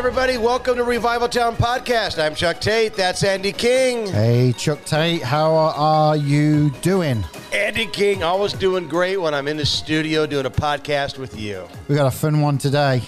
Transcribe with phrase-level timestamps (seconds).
[0.00, 0.38] everybody.
[0.38, 2.18] Welcome to Revival Town Podcast.
[2.18, 2.94] I'm Chuck Tate.
[2.94, 4.06] That's Andy King.
[4.06, 7.22] Hey, Chuck Tate, how are you doing?
[7.52, 11.68] Andy King, always doing great when I'm in the studio doing a podcast with you.
[11.86, 13.02] We got a fun one today.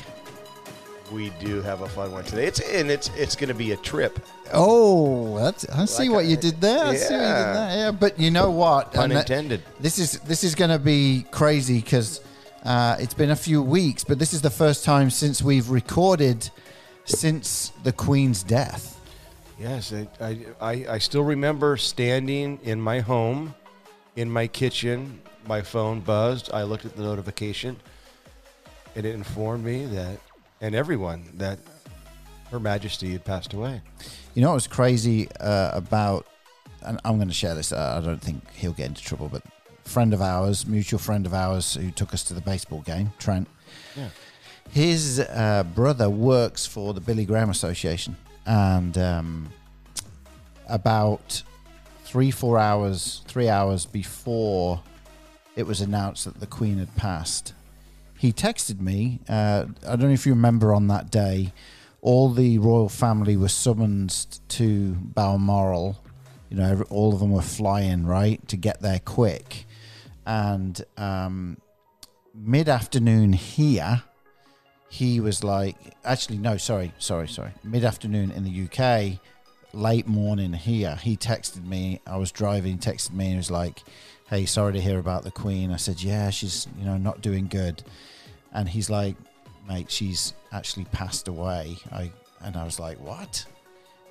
[1.10, 2.44] We do have a fun one today.
[2.44, 4.18] It's and it's it's going to be a trip.
[4.52, 6.84] Oh, that's, I see Like what a- you did there.
[6.84, 7.52] I see what you did yeah.
[7.54, 7.76] there.
[7.78, 8.92] Yeah, but you know what?
[8.92, 9.62] Pun that- intended.
[9.80, 12.20] This is this is going to be crazy because
[12.64, 16.50] uh, it's been a few weeks, but this is the first time since we've recorded
[17.04, 19.00] since the Queen's death.
[19.58, 23.54] Yes, I, I, I, I still remember standing in my home,
[24.16, 25.20] in my kitchen.
[25.46, 26.50] My phone buzzed.
[26.52, 27.76] I looked at the notification,
[28.94, 30.18] and it informed me that,
[30.60, 31.58] and everyone, that
[32.50, 33.80] Her Majesty had passed away.
[34.34, 36.26] You know what was crazy uh, about,
[36.84, 37.72] and I'm going to share this.
[37.72, 39.42] Uh, I don't think he'll get into trouble, but
[39.84, 43.48] friend of ours, mutual friend of ours, who took us to the baseball game, Trent.
[43.96, 44.08] Yeah.
[44.72, 49.50] His uh, brother works for the Billy Graham Association, and um,
[50.66, 51.42] about
[52.04, 54.82] three, four hours, three hours before
[55.56, 57.52] it was announced that the Queen had passed,
[58.18, 59.20] he texted me.
[59.28, 61.52] Uh, I don't know if you remember on that day,
[62.00, 66.02] all the royal family were summoned to Balmoral.
[66.48, 69.66] You know, all of them were flying right to get there quick,
[70.24, 71.58] and um,
[72.34, 74.04] mid afternoon here,
[74.92, 79.18] he was like, actually, no, sorry, sorry, sorry, mid afternoon in the UK,
[79.72, 80.96] late morning here.
[80.96, 82.02] He texted me.
[82.06, 82.76] I was driving.
[82.76, 83.82] Texted me and he was like,
[84.28, 87.46] "Hey, sorry to hear about the Queen." I said, "Yeah, she's you know not doing
[87.46, 87.82] good,"
[88.52, 89.16] and he's like,
[89.66, 93.46] "Mate, she's actually passed away." I and I was like, "What?"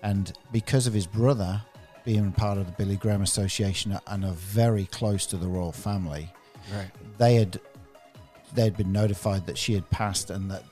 [0.01, 1.61] And because of his brother
[2.05, 6.33] being part of the Billy Graham Association and are very close to the royal family,
[6.73, 6.89] Right.
[7.19, 7.59] they had
[8.55, 10.63] they had been notified that she had passed and that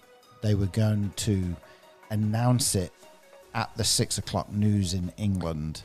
[0.41, 1.55] they were going to
[2.09, 2.91] announce it
[3.53, 5.83] at the six o'clock news in England.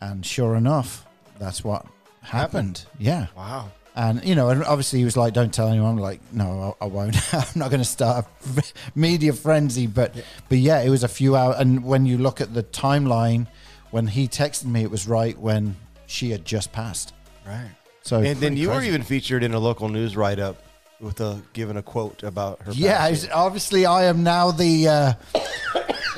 [0.00, 1.06] And sure enough,
[1.38, 1.86] that's what
[2.22, 2.84] happened.
[2.98, 3.26] Yeah.
[3.36, 3.70] Wow.
[3.94, 5.90] And, you know, and obviously he was like, don't tell anyone.
[5.90, 7.16] I'm like, no, I, I won't.
[7.34, 8.26] I'm not going to start
[8.56, 8.62] a
[8.94, 9.86] media frenzy.
[9.86, 10.14] But,
[10.48, 11.56] but yeah, it was a few hours.
[11.58, 13.46] And when you look at the timeline,
[13.90, 15.76] when he texted me, it was right when
[16.06, 17.12] she had just passed.
[17.46, 17.70] Right.
[18.02, 20.56] So, And then you were even featured in a local news write up
[21.02, 22.72] with a giving a quote about her.
[22.72, 25.12] Yeah, obviously I am now the uh,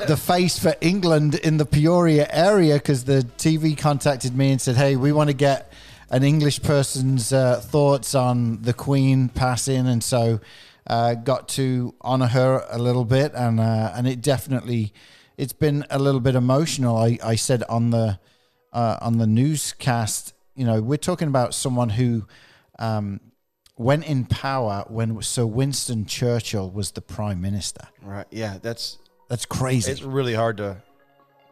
[0.07, 4.75] the face for England in the Peoria area because the TV contacted me and said,
[4.75, 5.71] "Hey, we want to get
[6.09, 10.39] an English person's uh, thoughts on the Queen passing," and so
[10.87, 14.93] uh, got to honor her a little bit, and uh, and it definitely
[15.37, 16.97] it's been a little bit emotional.
[16.97, 18.19] I, I said on the
[18.71, 22.27] uh, on the newscast, you know, we're talking about someone who.
[22.77, 23.21] Um,
[23.77, 27.87] went in power when Sir Winston Churchill was the prime minister.
[28.01, 28.25] right.
[28.31, 28.97] Yeah, that's
[29.27, 29.91] That's crazy.
[29.91, 30.77] it's really hard to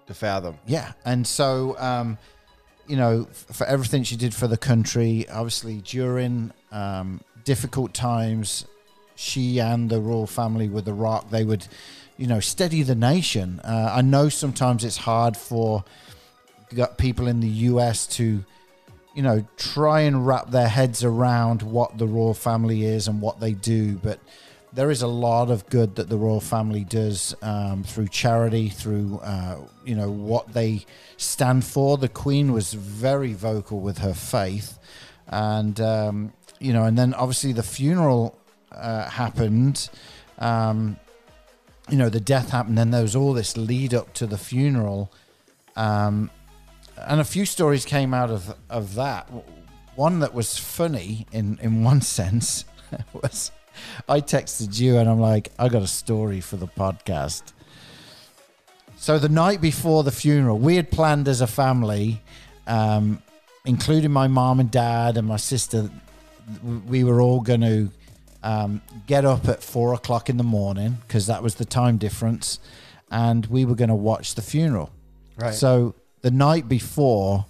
[0.07, 0.57] to fathom.
[0.65, 2.17] yeah, and so um,
[2.87, 8.65] you know, f- for everything she did for the country, obviously during um, difficult times,
[9.15, 11.65] she and the royal family with the Rock, they would,
[12.17, 13.61] you know, steady the nation.
[13.63, 15.85] Uh, I know sometimes it's hard for
[16.75, 18.05] got people in the U.S.
[18.07, 18.43] to
[19.13, 23.39] you know, try and wrap their heads around what the royal family is and what
[23.39, 23.95] they do.
[23.97, 24.19] But
[24.73, 29.19] there is a lot of good that the royal family does um, through charity, through,
[29.19, 30.85] uh, you know, what they
[31.17, 31.97] stand for.
[31.97, 34.79] The Queen was very vocal with her faith.
[35.27, 38.35] And, um, you know, and then obviously the funeral
[38.71, 39.89] uh, happened.
[40.39, 40.97] Um,
[41.89, 45.11] you know, the death happened, and there was all this lead up to the funeral.
[45.75, 46.31] Um,
[47.07, 49.29] and a few stories came out of of that.
[49.95, 52.65] One that was funny in in one sense
[53.13, 53.51] was
[54.07, 57.53] I texted you and I'm like, I got a story for the podcast.
[58.95, 62.21] So the night before the funeral, we had planned as a family,
[62.67, 63.21] um,
[63.65, 65.89] including my mom and dad and my sister.
[66.87, 67.91] We were all going to
[68.43, 72.59] um, get up at four o'clock in the morning because that was the time difference,
[73.11, 74.91] and we were going to watch the funeral.
[75.37, 75.53] Right.
[75.53, 77.45] So the night before,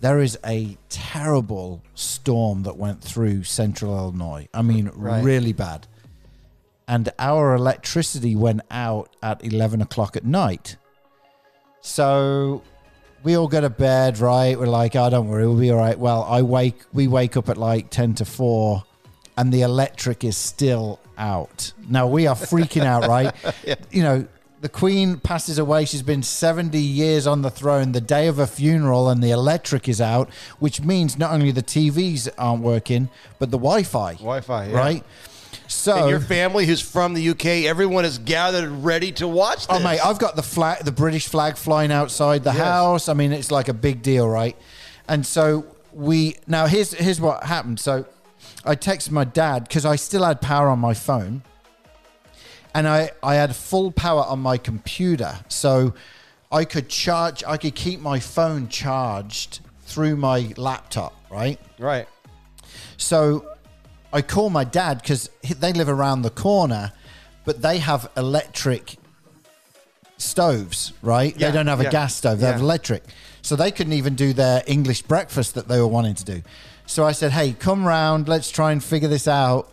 [0.00, 4.48] there is a terrible storm that went through central Illinois.
[4.52, 5.22] I mean, Right.
[5.22, 5.86] really bad.
[6.88, 10.76] And our electricity went out at 11 o'clock at night.
[11.82, 12.62] So
[13.22, 14.58] we all go to bed, right?
[14.58, 15.98] We're like, oh, don't worry, we'll be all right.
[15.98, 18.82] Well, I wake, we wake up at like 10 to 4
[19.36, 21.72] and the electric is still out.
[21.88, 23.34] Now we are freaking out, right?
[23.90, 24.26] You know,
[24.60, 25.84] the queen passes away.
[25.84, 29.88] She's been 70 years on the throne the day of her funeral, and the electric
[29.88, 30.28] is out,
[30.58, 33.08] which means not only the TVs aren't working,
[33.38, 34.14] but the Wi Fi.
[34.14, 34.76] Wi-Fi, yeah.
[34.76, 35.04] Right?
[35.66, 39.74] So and your family who's from the UK, everyone is gathered ready to watch oh,
[39.74, 39.80] this.
[39.80, 42.58] Oh mate, I've got the flag, the British flag flying outside the Yes.
[42.60, 43.08] house.
[43.08, 44.56] I mean, it's like a big deal, right?
[45.08, 47.80] And so we now here's here's what happened.
[47.80, 48.04] So
[48.64, 51.42] I texted my dad because I still had power on my phone,
[52.74, 55.94] and I I had full power on my computer, so
[56.52, 57.44] I could charge.
[57.44, 61.58] I could keep my phone charged through my laptop, right?
[61.78, 62.08] right.
[62.96, 63.46] So
[64.12, 66.92] I call my dad because they live around the corner,
[67.44, 68.96] but they have electric
[70.18, 71.36] stoves, right?
[71.36, 73.04] Yeah, they don't have a gas stove, they have electric.
[73.42, 76.42] So they couldn't even do their English breakfast that they were wanting to do.
[76.86, 79.70] So I said, "Hey, come round, let's try and figure this out."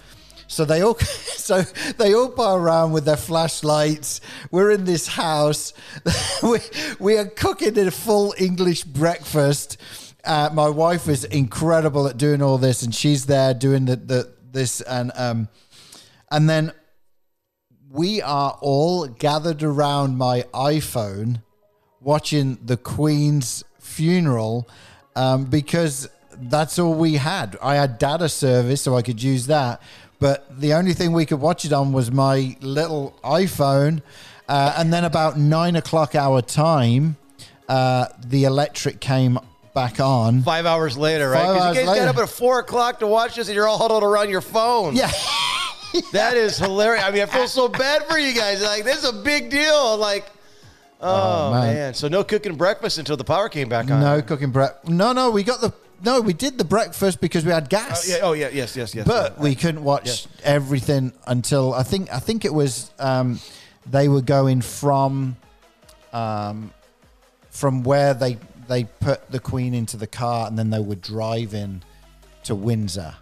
[0.48, 1.62] So they all so
[1.98, 4.22] they all pile around with their flashlights.
[4.52, 5.74] We're in this house.
[6.44, 6.60] we,
[7.00, 9.78] we are cooking a full English breakfast.
[10.24, 14.34] Uh, my wife is incredible at doing all this, and she's there doing the, the
[14.52, 15.48] this and um,
[16.32, 16.72] and then
[17.90, 21.42] we are all gathered around my iPhone
[22.02, 24.68] watching the Queen's funeral
[25.16, 26.10] um, because
[26.40, 27.58] that's all we had.
[27.62, 29.82] I had data service, so I could use that.
[30.20, 34.02] But the only thing we could watch it on was my little iPhone.
[34.50, 37.18] Uh, and then about nine o'clock our time,
[37.68, 39.38] uh, the electric came
[39.76, 40.42] back on.
[40.42, 41.42] Five hours later, right?
[41.54, 42.06] Because you guys later.
[42.06, 44.96] got up at four o'clock to watch this, and you're all huddled around your phone.
[44.96, 45.12] Yeah.
[46.14, 47.04] that is hilarious.
[47.04, 48.64] I mean, I feel so bad for you guys.
[48.64, 49.98] Like, this is a big deal.
[49.98, 50.26] Like,
[51.02, 51.74] oh, Oh, man.
[51.76, 51.94] man.
[51.94, 54.00] So no cooking breakfast until the power came back on.
[54.00, 54.90] No cooking breakfast.
[54.90, 55.72] No, no, we got the.
[56.04, 58.08] No, we did the breakfast because we had Oh gas.
[58.10, 58.18] yeah.
[58.22, 58.50] Oh yeah.
[58.54, 58.76] Yes.
[58.76, 58.94] Yes.
[58.94, 59.08] Yes.
[59.08, 59.44] but yeah.
[59.44, 63.40] we couldn't watch everything until I think I think it was um,
[63.90, 65.36] they were going from
[66.14, 66.72] um,
[67.50, 71.82] from where they they put the Queen into the car and then they were driving
[72.44, 73.16] to Windsor.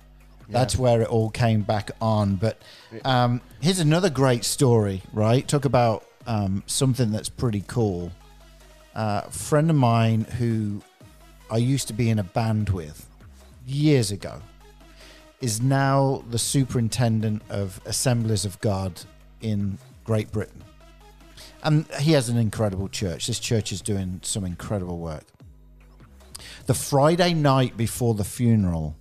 [0.48, 2.36] That's where it all came back on.
[2.36, 2.62] But
[3.04, 5.48] um, here's another great story, right?
[5.48, 8.12] Talk about um, something that's pretty cool.
[8.94, 10.82] Uh, a friend of mine who
[11.50, 13.08] I used to be in a band with
[13.66, 14.42] years ago
[15.42, 19.02] is now the superintendent of Assemblies of God
[19.42, 20.64] in Great Britain.
[21.64, 23.28] And he has an incredible church.
[23.28, 25.26] This church is doing some incredible work.
[26.66, 28.96] The Friday night before the funeral,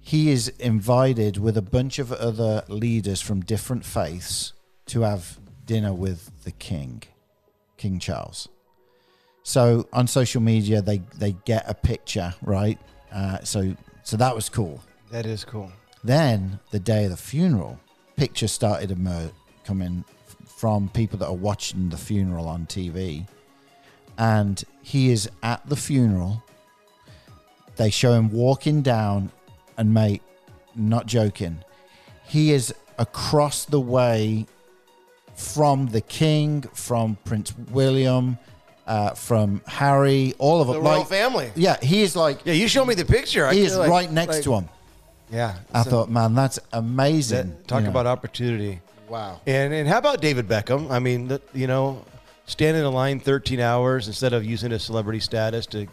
[0.00, 4.52] he is invited with a bunch of other leaders from different faiths
[4.86, 7.02] to have dinner with the king,
[7.76, 8.48] King Charles.
[9.42, 12.78] So on social media, they, they get a picture, right?
[13.12, 14.82] Uh, so so that was cool.
[15.10, 15.70] that is cool.
[16.04, 17.78] Then the day of the funeral,
[18.16, 19.30] pictures started emer-
[19.64, 20.04] coming
[20.46, 23.26] from people that are watching the funeral on TV,
[24.18, 26.42] and he is at the funeral.
[27.76, 29.30] They show him walking down,
[29.76, 30.22] and mate,
[30.74, 31.58] not joking,
[32.24, 34.46] he is across the way
[35.34, 38.38] from the king, from Prince William,
[38.86, 40.82] uh, from Harry, all of The them.
[40.84, 41.52] royal Like, family.
[41.54, 42.54] yeah, he is like Yeah.
[42.54, 43.46] You show me the picture.
[43.46, 44.68] I he is like- right next like- to him.
[45.30, 45.54] Yeah.
[45.72, 47.48] I thought, man, that's amazing.
[47.50, 47.90] that- talk you know.
[47.90, 48.80] about opportunity.
[49.08, 49.40] wow.
[49.46, 50.90] And and how about David Beckham?
[50.90, 52.04] I mean, the, you know,
[52.46, 55.86] stand in a line 13 hours instead of using his celebrity status to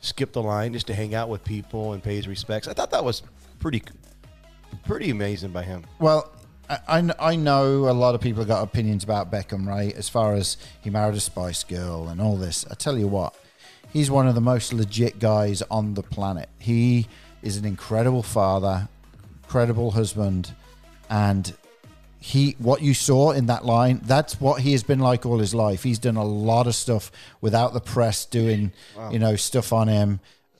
[0.00, 2.68] skip the line just to hang out with people and pay his respects.
[2.68, 3.22] I thought that was
[3.58, 3.82] pretty
[4.84, 5.84] pretty amazing by him.
[5.98, 6.30] Well,
[6.68, 9.94] I, I know a lot of people have got opinions about Beckham, right?
[9.94, 12.66] As far as he married a Spice Girl and all this.
[12.70, 13.34] I tell you what,
[13.92, 16.48] he's one of the most legit guys on the planet.
[16.58, 17.08] He
[17.42, 18.88] is an incredible father,
[19.44, 20.52] incredible husband,
[21.08, 21.54] and
[22.20, 25.54] he what you saw in that line that's what he has been like all his
[25.54, 28.72] life he's done a lot of stuff without the press doing
[29.12, 30.18] you know stuff on him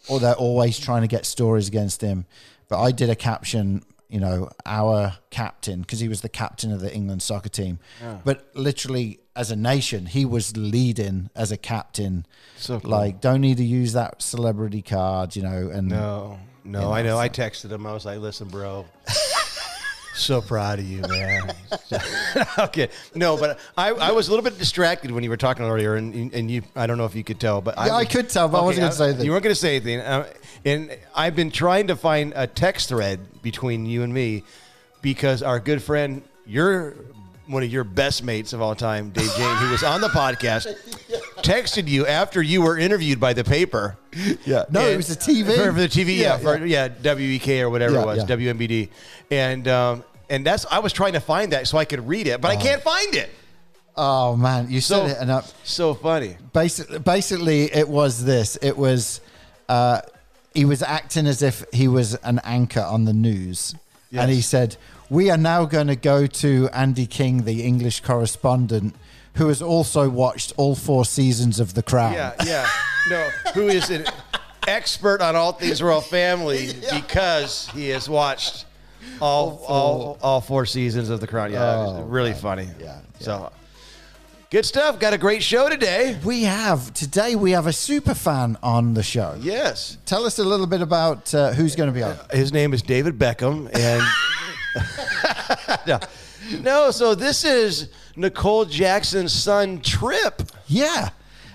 [0.08, 2.26] or they're always trying to get stories against him
[2.68, 6.80] but i did a caption you know our captain because he was the captain of
[6.80, 7.78] the england soccer team
[8.24, 12.24] but literally as a nation he was leading as a captain
[12.56, 12.90] So cool.
[12.90, 16.92] like don't need to use that celebrity card you know and No, no, You know,
[16.92, 17.16] I know.
[17.16, 17.86] so- I texted him.
[17.86, 18.84] I was like, "Listen, bro,
[20.14, 21.52] so proud of you, man."
[22.58, 25.94] okay, no, but I, I was a little bit distracted when you were talking earlier,
[25.96, 28.28] and and you, I don't know if you could tell, but Yeah, I was- could
[28.28, 29.24] tell, but I wasn't gonna say anything.
[29.26, 30.26] You weren't going to say anything, uh,
[30.64, 33.20] and I've been trying to find a text thread
[33.50, 34.44] between you and me
[35.00, 36.94] because our good friend, you're
[37.46, 40.66] one of your best mates of all time, Dave Jane, who was on the podcast,
[41.38, 43.96] texted you after you were interviewed by the paper.
[44.44, 46.88] yeah no it was the tv for, for the TV, yeah, Yeah, for, yeah.
[47.14, 48.24] WEEK or whatever Yeah, it was.
[48.24, 48.90] WMBD,
[49.30, 52.40] and um, and that's I was trying to find that so I could read it,
[52.42, 53.30] but I can't find it.
[53.96, 56.36] oh man you So said it and I, so funny.
[56.52, 59.20] basically, basically it was this it was
[59.70, 60.00] uh,
[60.58, 63.76] he was acting as if he was an anchor on the news
[64.12, 64.76] and he said
[65.08, 68.96] we are now going to go to Andy King, the English correspondent,
[69.34, 72.12] who has also watched all four seasons of The Crown.
[72.14, 72.66] Yeah, yeah.
[73.08, 74.04] No, who is an
[74.66, 78.66] expert on all things royal family because he has watched
[79.20, 81.52] all all, all four seasons of The Crown.
[81.52, 82.68] Yeah, Oh, really funny.
[82.80, 83.52] Yeah, So
[84.50, 84.98] good stuff.
[84.98, 86.18] Got a great show today.
[86.24, 87.36] We have today.
[87.36, 89.36] We have a super fan on the show.
[89.40, 89.98] Yes.
[90.06, 92.16] Tell us a little bit about uh, who's going to be on.
[92.32, 94.02] His name is David Beckham, and
[95.86, 95.98] no,
[96.60, 96.90] no.
[96.90, 100.42] So this is Nicole Jackson's son, Trip.
[100.66, 101.10] Yeah,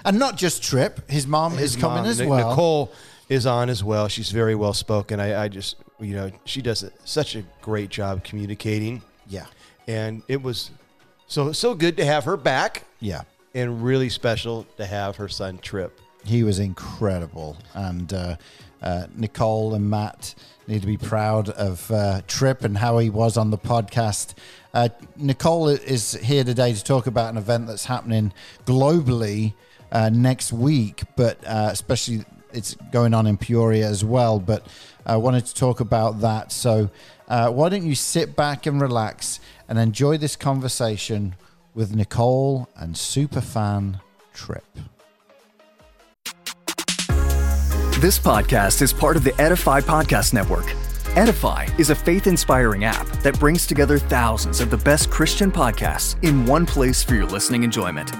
[0.06, 1.10] and not just Trip.
[1.10, 2.50] His mom is coming mom, as Ni- well.
[2.50, 2.92] Nicole
[3.30, 4.08] is on as well.
[4.08, 5.20] She's very well spoken.
[5.20, 9.46] I, I just, you know, she does a, such a great job communicating, Yeah,
[9.88, 10.70] and it was
[11.28, 13.24] so so good to have her back, yeah.
[13.54, 16.00] and really special to have her son Trip.
[16.26, 18.36] He was incredible, and uh,
[18.82, 20.36] uh, Nicole and Matt
[20.68, 24.34] need to be proud of uh, Trip and how he was on the podcast.
[24.74, 28.34] Uh, Nicole is here today to talk about an event that's happening
[28.66, 29.54] globally
[29.92, 34.40] uh, next week, but uh, especially it's going on in Peoria as well.
[34.40, 34.66] But
[35.06, 36.52] I wanted to talk about that.
[36.52, 36.90] So
[37.28, 41.36] uh, why don't you sit back and relax and enjoy this conversation
[41.74, 44.00] with Nicole and superfan
[44.34, 44.66] Trip.
[48.00, 50.74] This podcast is part of the Edify Podcast Network.
[51.16, 56.22] Edify is a faith inspiring app that brings together thousands of the best Christian podcasts
[56.24, 58.12] in one place for your listening enjoyment.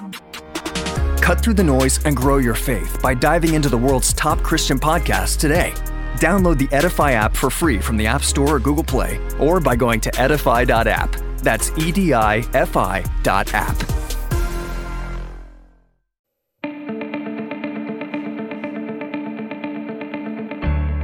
[1.22, 4.80] Cut through the noise and grow your faith by diving into the world's top Christian
[4.80, 5.74] podcasts today.
[6.16, 9.76] Download the Edify app for free from the App Store or Google Play, or by
[9.76, 11.33] going to edify.app.
[11.44, 13.76] That's E D I F I dot app.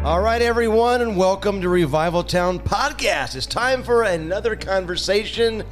[0.06, 3.36] All right, everyone, and welcome to Revival Town Podcast.
[3.36, 5.64] It's time for another conversation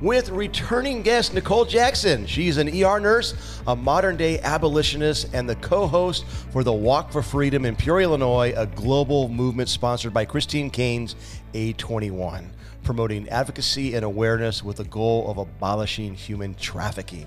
[0.00, 2.24] with returning guest Nicole Jackson.
[2.26, 3.34] She's an ER nurse,
[3.66, 8.06] a modern day abolitionist, and the co host for the Walk for Freedom in Peoria,
[8.06, 11.16] Illinois, a global movement sponsored by Christine Caine's
[11.52, 12.46] A21,
[12.84, 17.26] promoting advocacy and awareness with the goal of abolishing human trafficking.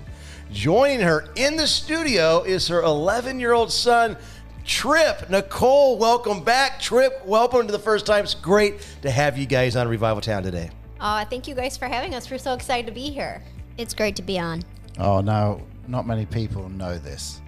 [0.50, 4.16] Joining her in the studio is her 11 year old son.
[4.64, 6.80] Trip, Nicole, welcome back.
[6.80, 8.24] Trip, welcome to the first time.
[8.24, 10.70] It's great to have you guys on Revival Town today.
[11.00, 12.30] Uh, thank you guys for having us.
[12.30, 13.42] We're so excited to be here.
[13.76, 14.62] It's great to be on.
[14.98, 17.40] Oh, now, not many people know this,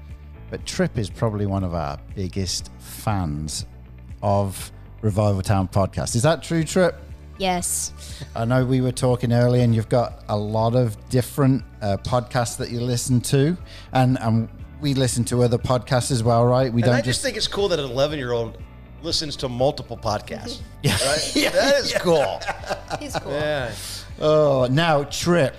[0.51, 3.67] but Trip is probably one of our biggest fans
[4.23, 6.17] of Revival Town podcast.
[6.17, 6.97] Is that true, Trip?
[7.41, 7.95] Yes.
[8.37, 12.59] I know we were talking earlier, and you've got a lot of different uh, podcasts
[12.59, 13.57] that you listen to,
[13.93, 14.49] and and
[14.81, 16.71] we listen to other podcasts as well, right?
[16.71, 18.59] We And don't I just just think it's cool that an 11 year old
[19.03, 20.61] listens to multiple podcasts.
[20.83, 20.93] yeah.
[20.93, 21.53] Right?
[21.53, 22.41] that is cool.
[22.99, 23.33] He's cool.
[23.33, 23.73] Yeah.
[24.21, 25.57] Oh, now Trip,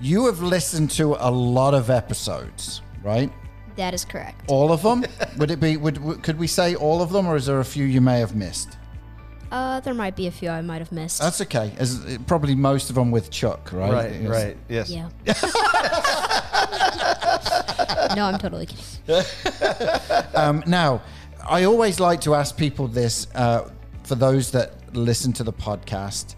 [0.00, 3.32] you have listened to a lot of episodes, right?
[3.76, 4.42] That is correct.
[4.48, 5.04] All of them?
[5.38, 5.76] would it be?
[5.76, 8.18] Would, would could we say all of them, or is there a few you may
[8.18, 8.76] have missed?
[9.54, 11.20] Uh, there might be a few I might have missed.
[11.20, 11.72] That's okay.
[11.78, 13.92] As probably most of them with Chuck, right?
[13.92, 14.28] Right, Yes.
[14.28, 14.56] right.
[14.68, 14.90] Yes.
[14.90, 15.08] yeah.
[18.16, 18.84] no, I'm totally kidding.
[20.34, 21.02] Um, now,
[21.48, 23.70] I always like to ask people this uh,
[24.02, 26.34] for those that listen to the podcast.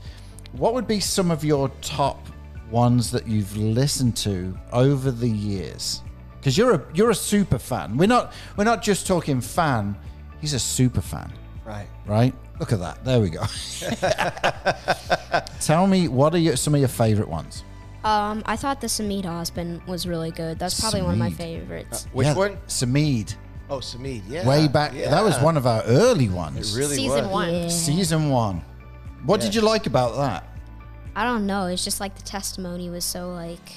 [0.53, 2.27] What would be some of your top
[2.71, 6.03] ones that you've listened to over the years?
[6.39, 7.97] Because you're a you're a super fan.
[7.97, 9.97] We're not we're not just talking fan.
[10.43, 11.33] He's a super fan,
[11.65, 11.87] Right.
[12.07, 12.35] right?
[12.59, 13.05] Look at that.
[13.05, 13.43] There we go.
[15.61, 17.65] Tell me, what are your, some of your favorite ones?
[18.05, 20.59] Um, I thought the Samid husband was really good.
[20.59, 21.37] That's probably one of my Samid.
[21.37, 22.07] favorites.
[22.13, 22.57] Which Yeah, one?
[22.69, 23.35] Samid.
[23.69, 24.23] Oh, Samid.
[24.29, 24.47] Yeah.
[24.49, 24.93] Way back.
[24.93, 26.75] That was one of our early ones.
[26.75, 27.33] It really Season was.
[27.33, 27.49] one.
[27.55, 28.63] Uh, Season one.
[29.25, 30.45] What did you like about that?
[31.17, 31.67] I don't know.
[31.67, 33.73] It's just like the testimony was so like,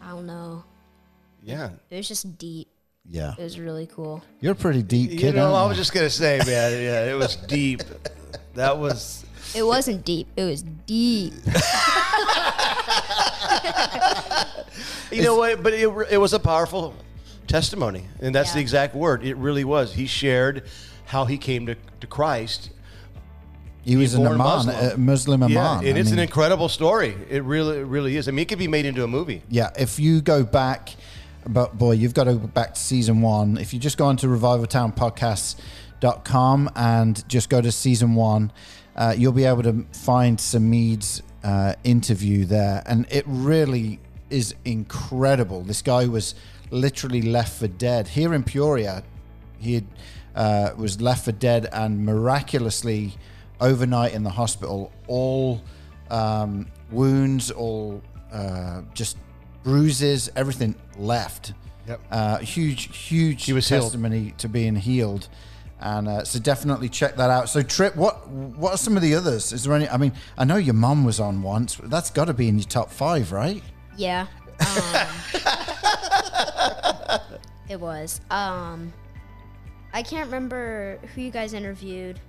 [0.00, 0.62] I don't know.
[1.42, 1.70] Yeah.
[1.90, 2.68] It was just deep.
[3.08, 3.34] Yeah.
[3.38, 4.22] It was really cool.
[4.40, 5.34] You're a pretty deep You kid.
[5.36, 5.80] know, I aren't was you?
[5.82, 7.82] just going to say, man, yeah, it was deep.
[8.54, 9.24] That was.
[9.54, 10.26] It wasn't deep.
[10.36, 11.32] It was deep.
[15.12, 15.62] You know what?
[15.62, 16.92] But it, it was a powerful
[17.46, 19.24] testimony, and that's the exact word.
[19.24, 19.94] It really was.
[19.94, 20.64] He shared
[21.04, 22.70] how he came to, to Christ.
[23.84, 24.90] he was an born Aman, Muslim.
[24.90, 25.54] a Muslim Aman.
[25.54, 27.16] Yeah, and I it's an incredible story.
[27.30, 28.26] It really, it really is.
[28.28, 29.42] I mean, it could be made into a movie.
[29.48, 30.90] yeah, if you go back,
[31.48, 33.56] but boy, you've got to go back to season one.
[33.56, 38.52] If you just go onto revivaltownpodcast.com and just go to season one,
[38.96, 42.82] uh, you'll be able to find Samid's uh, interview there.
[42.86, 44.00] And it really
[44.30, 45.62] is incredible.
[45.62, 46.34] This guy was
[46.70, 48.08] literally left for dead.
[48.08, 49.04] Here in Peoria,
[49.58, 49.84] he
[50.34, 53.14] uh, was left for dead and miraculously
[53.60, 55.62] overnight in the hospital, all
[56.10, 59.16] um, wounds, all uh, just
[59.66, 61.52] bruises, everything left.
[61.88, 62.00] Yep.
[62.08, 63.82] Uh, huge, huge He was healed.
[63.82, 65.28] testimony to being healed.
[65.80, 67.48] And uh, so definitely check that out.
[67.48, 69.52] So Trip, what what are some of the others?
[69.52, 69.88] Is there any?
[69.88, 71.74] I mean, I know your mom was on once.
[71.82, 73.62] That's got to be in your top five, right?
[73.96, 74.26] Yeah.
[74.60, 75.08] Um,
[77.68, 78.20] it was.
[78.30, 78.92] Um,
[79.92, 82.20] I can't remember who you guys interviewed.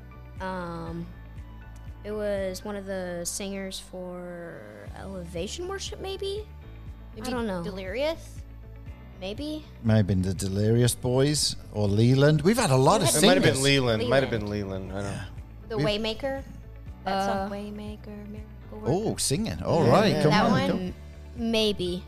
[0.42, 1.06] Um,
[2.04, 6.46] it was one of the singers for Elevation Worship, maybe.
[7.18, 7.64] Maybe I don't know.
[7.64, 8.20] Delirious.
[9.20, 9.66] Maybe.
[9.84, 12.42] Maybe in the Delirious Boys or Leland.
[12.44, 13.58] We've had a lot of It It might have singers.
[13.58, 14.10] been Leland.
[14.10, 14.92] Might have been Leland.
[14.92, 15.20] I don't know.
[15.70, 16.44] The We've- Waymaker.
[17.06, 18.86] That Uh, song, Waymaker, Miracle Worker.
[19.10, 19.64] Oh, singing!
[19.64, 20.22] All right, yeah.
[20.24, 20.52] come That on.
[20.52, 20.68] one?
[20.70, 20.94] come-
[21.38, 22.04] maybe.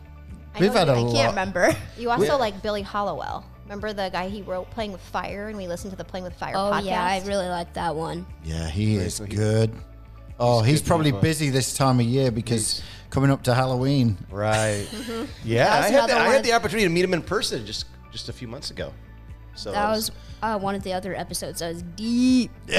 [0.53, 1.75] I We've know had you- a I lot- can't remember.
[1.97, 3.45] You also We- like Billy Hollowell.
[3.63, 6.33] Remember the guy he wrote Playing with Fire, and we listened to the Playing with
[6.33, 6.85] Fire Oh podcast.
[6.85, 8.25] yeah, I really like that one.
[8.43, 9.71] Yeah, he Right, is good.
[10.39, 11.21] Oh, he's good probably people.
[11.21, 14.17] busy this time of year because coming up to Halloween.
[14.31, 14.87] Right.
[15.43, 17.65] Yeah, That was I had, the, I had the opportunity to meet him in person
[17.65, 18.93] just just a few months ago.
[19.55, 21.59] So That was uh, one of the other episodes.
[21.59, 22.51] That was deep.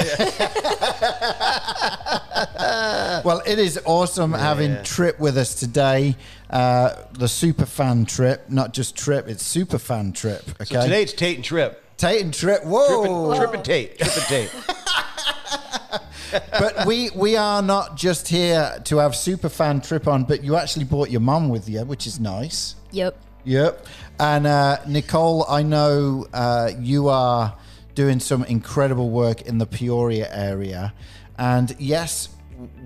[3.23, 6.15] Well, it is awesome having Trip with us today.
[6.49, 10.43] Uh, the super fan trip, not just Trip, it's super fan trip.
[10.61, 11.83] Okay, So today it's Tate and Trip.
[11.97, 12.61] Tate and Trip.
[12.61, 13.35] Trip Whoa!
[13.37, 13.97] Trip and Tate.
[13.99, 14.51] Trip and Tate.
[16.31, 20.55] but we we are not just here to have super fan trip on, but you
[20.55, 22.75] actually brought your mum with you, which is nice.
[22.91, 23.17] Yep.
[23.43, 23.85] Yep.
[24.19, 27.57] And uh, Nicole, I know uh, you are
[27.95, 30.93] doing some incredible work in the Peoria area.
[31.37, 32.29] And yes,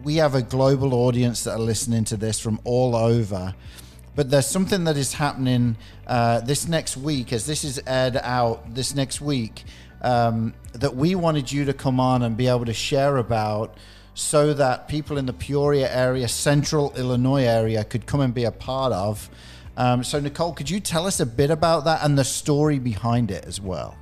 [0.03, 3.53] we have a global audience that are listening to this from all over.
[4.15, 5.75] But there's something that is happening
[6.07, 9.65] uh, this next week, as this is aired out this next week,
[10.05, 13.75] um, that we wanted you to come on and be able to share about
[14.13, 18.51] so that people in the Peoria area, central Illinois area, could come and be a
[18.51, 19.29] part of.
[19.75, 23.31] Um, so, Nicole, could you tell us a bit about that and the story behind
[23.31, 23.97] it as well?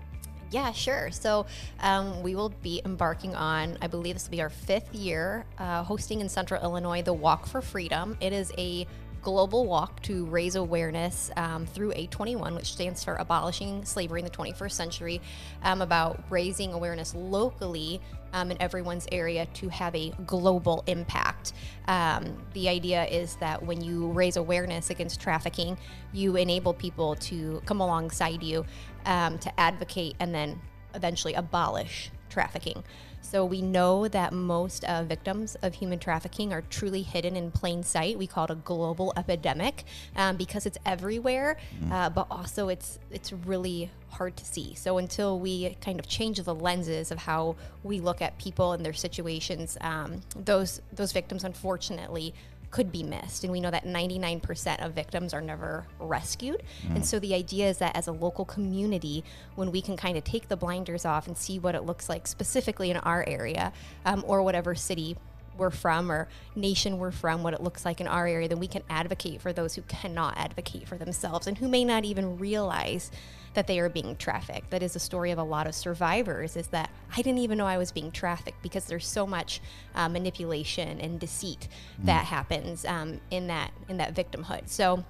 [0.52, 1.10] Yeah, sure.
[1.10, 1.48] So
[1.80, 5.82] um, we will be embarking on, I believe this will be our fifth year, uh,
[5.82, 8.16] hosting in Central Illinois the Walk for Freedom.
[8.22, 8.86] It is a
[9.24, 14.32] global walk to raise awareness um, through A21, which stands for Abolishing Slavery in the
[14.32, 15.22] 21st Century,
[15.64, 18.02] um, about raising awareness locally
[18.34, 21.54] um, in everyone's area to have a global impact.
[21.88, 25.78] Um, the idea is that when you raise awareness against trafficking,
[26.12, 28.66] you enable people to come alongside you
[29.06, 30.60] um, to advocate and then
[30.94, 32.84] eventually abolish trafficking.
[33.24, 37.82] So we know that most uh, victims of human trafficking are truly hidden in plain
[37.82, 38.18] sight.
[38.18, 41.58] We call it a global epidemic um, because it's everywhere,
[41.90, 44.76] uh, but also it's it's really hard to see.
[44.76, 48.86] So until we kind of change the lenses of how we look at people and
[48.86, 52.36] their situations, um, those those victims unfortunately
[52.74, 53.44] could be missed.
[53.44, 56.64] And we know that 99% of victims are never rescued.
[56.90, 60.24] And so the idea is that as a local community, when we can kind of
[60.24, 63.72] take the blinders off and see what it looks like specifically in our area
[64.06, 65.16] um, or whatever city
[65.58, 68.68] we're from or nation we're from, what it looks like in our area, then we
[68.68, 73.12] can advocate for those who cannot advocate for themselves and who may not even realize
[73.54, 74.72] that they are being trafficked.
[74.72, 77.68] That is the story of a lot of survivors is that I didn't even know
[77.68, 79.62] I was being trafficked because there's so much
[79.96, 81.68] uh, manipulation and deceit
[82.00, 84.70] that happens um, in that in that victimhood.
[84.70, 85.04] So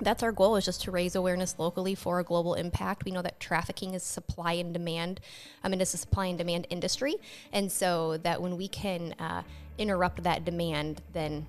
[0.00, 3.04] that's our goal is just to raise awareness locally for a global impact.
[3.04, 5.20] We know that trafficking is supply and demand.
[5.62, 7.16] I mean, it's a supply and demand industry,
[7.52, 9.42] and so that when we can uh,
[9.78, 11.46] interrupt that demand, then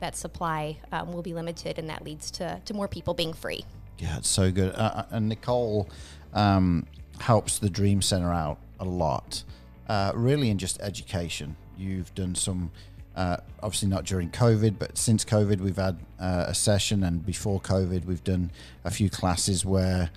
[0.00, 3.64] that supply um, will be limited, and that leads to to more people being free.
[3.98, 4.74] Yeah, it's so good.
[4.74, 5.88] Uh, and Nicole
[6.32, 6.86] um,
[7.20, 9.42] helps the Dream Center out a lot,
[9.88, 11.56] uh, really in just education.
[11.76, 12.70] You've done some,
[13.16, 17.60] uh, obviously not during COVID, but since COVID, we've had uh, a session, and before
[17.60, 18.52] COVID, we've done
[18.84, 20.10] a few classes where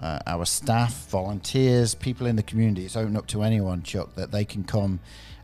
[0.00, 4.32] uh, our staff, volunteers, people in the community, it's open up to anyone, Chuck, that
[4.32, 4.98] they can come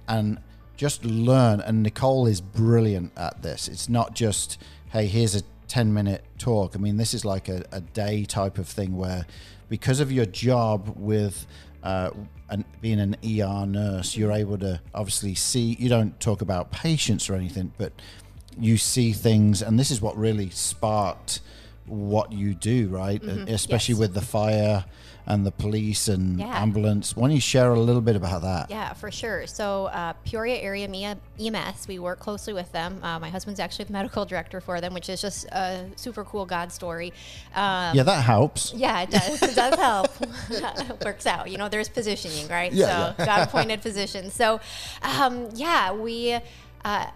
[0.09, 0.39] and
[0.77, 1.61] just learn.
[1.61, 3.69] And Nicole is brilliant at this.
[3.69, 4.59] It's not just,
[4.91, 6.75] hey, here's a 10 minute talk.
[6.77, 9.27] I mean, this is like a, a day type of thing where,
[9.69, 11.47] because of your job with
[11.83, 12.11] uh,
[12.49, 17.29] an, being an ER nurse, you're able to obviously see, you don't talk about patients
[17.29, 17.93] or anything, but
[18.59, 19.62] you see things.
[19.62, 21.41] And this is what really sparked
[21.87, 23.23] what you do, right?
[23.23, 24.01] Especially Yes.
[24.01, 24.85] with the fire
[25.27, 26.62] and the police and Yeah.
[26.62, 27.17] ambulance.
[27.17, 28.71] Why don't you share a little bit about that?
[28.71, 29.47] Yeah, for sure.
[29.47, 30.87] So, uh, Peoria Area
[31.39, 33.01] EMS, we work closely with them.
[33.03, 36.47] Uh, my husband's actually the medical director for them, which is just a super cool
[36.47, 37.12] God story.
[37.55, 38.73] Um, Yeah, that helps.
[38.75, 39.43] yeah, it does.
[39.43, 40.11] It does help.
[40.51, 41.51] it works out.
[41.51, 42.73] You know, there's positioning, right?
[42.73, 44.31] Yeah, so God appointed position.
[44.31, 44.61] So,
[45.03, 46.39] um, yeah, we
[46.85, 47.07] uh,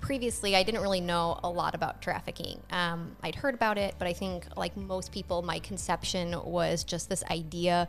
[0.00, 2.60] previously I didn't really know a lot about trafficking.
[2.70, 7.08] Um, I'd heard about it, but I think like most people, my conception was just
[7.08, 7.88] this idea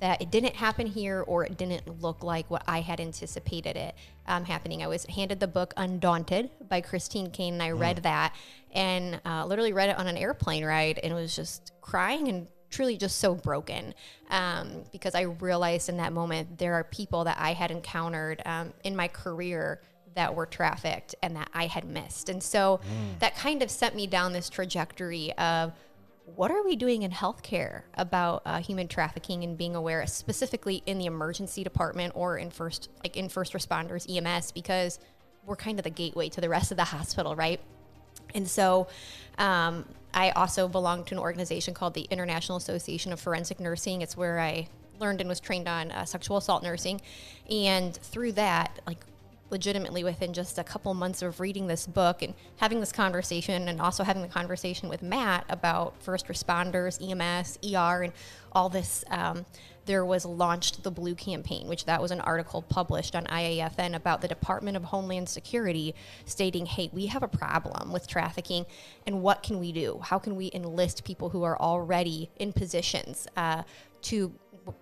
[0.00, 3.94] that it didn't happen here or it didn't look like what I had anticipated it
[4.26, 4.82] um, happening.
[4.82, 8.34] I was handed the book Undaunted by Christine Caine, and I read that
[8.72, 12.96] and uh, literally read it on an airplane ride and was just crying and truly
[12.96, 13.94] just so broken
[14.30, 18.72] um, because I realized in that moment there are people that I had encountered um,
[18.84, 19.80] in my career
[20.14, 22.28] that were trafficked and that I had missed.
[22.28, 22.80] And so
[23.20, 25.72] that kind of sent me down this trajectory of
[26.36, 30.98] what are we doing in healthcare about uh, human trafficking and being aware, specifically in
[30.98, 34.98] the emergency department or in first, like in first responders EMS, because
[35.44, 37.60] we're kind of the gateway to the rest of the hospital, right?
[38.34, 38.86] And so
[39.38, 44.02] um, I also belong to an organization called the International Association of Forensic Nursing.
[44.02, 44.68] It's where I
[45.00, 47.00] learned and was trained on uh, sexual assault nursing.
[47.50, 48.98] And through that, like
[49.50, 53.80] legitimately within just a couple months of reading this book and having this conversation and
[53.80, 58.12] also having the conversation with Matt about first responders, EMS, ER, and
[58.52, 59.44] all this, um,
[59.86, 64.20] there was launched the Blue Campaign, which that was an article published on IAFN about
[64.20, 65.94] the Department of Homeland Security
[66.26, 68.66] stating, hey, we have a problem with trafficking
[69.06, 70.00] and what can we do?
[70.02, 73.62] How can we enlist people who are already in positions uh,
[74.02, 74.32] to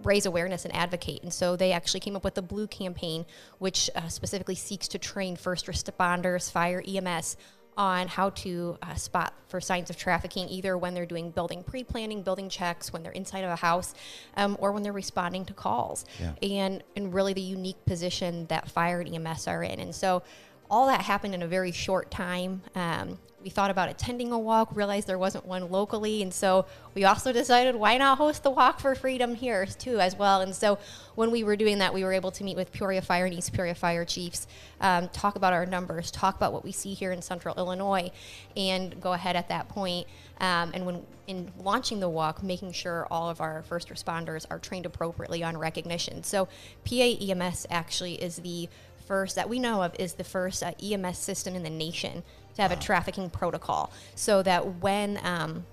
[0.02, 1.22] raise awareness and advocate.
[1.22, 3.26] And so they actually came up with the Blue Campaign,
[3.58, 7.36] which uh, specifically seeks to train first responders, fire, EMS
[7.78, 11.84] on how to uh, spot for signs of trafficking, either when they're doing building pre
[11.84, 13.94] planning, building checks, when they're inside of a house,
[14.36, 16.04] um, or when they're responding to calls.
[16.42, 19.78] And, and really the unique position that fire and EMS are in.
[19.78, 20.24] And so
[20.68, 22.62] all that happened in a very short time.
[22.74, 27.04] Um, we thought about attending a walk, realized there wasn't one locally, and so we
[27.04, 30.40] also decided why not host the Walk for Freedom here too as well.
[30.40, 30.78] And so
[31.14, 33.52] when we were doing that, we were able to meet with Peoria Fire and East
[33.52, 34.46] Peoria Fire chiefs,
[34.80, 38.10] um, talk about our numbers, talk about what we see here in Central Illinois,
[38.56, 40.06] and go ahead at that point.
[40.40, 44.58] Um, and when in launching the walk, making sure all of our first responders are
[44.58, 46.24] trained appropriately on recognition.
[46.24, 46.48] So
[46.84, 48.68] PA EMS actually is the
[49.06, 52.22] first that we know of is the first uh, EMS system in the nation
[52.58, 55.64] to have a trafficking protocol, so that when um,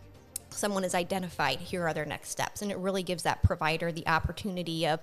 [0.49, 4.07] someone is identified, here are their next steps, and it really gives that provider the
[4.07, 4.99] opportunity of.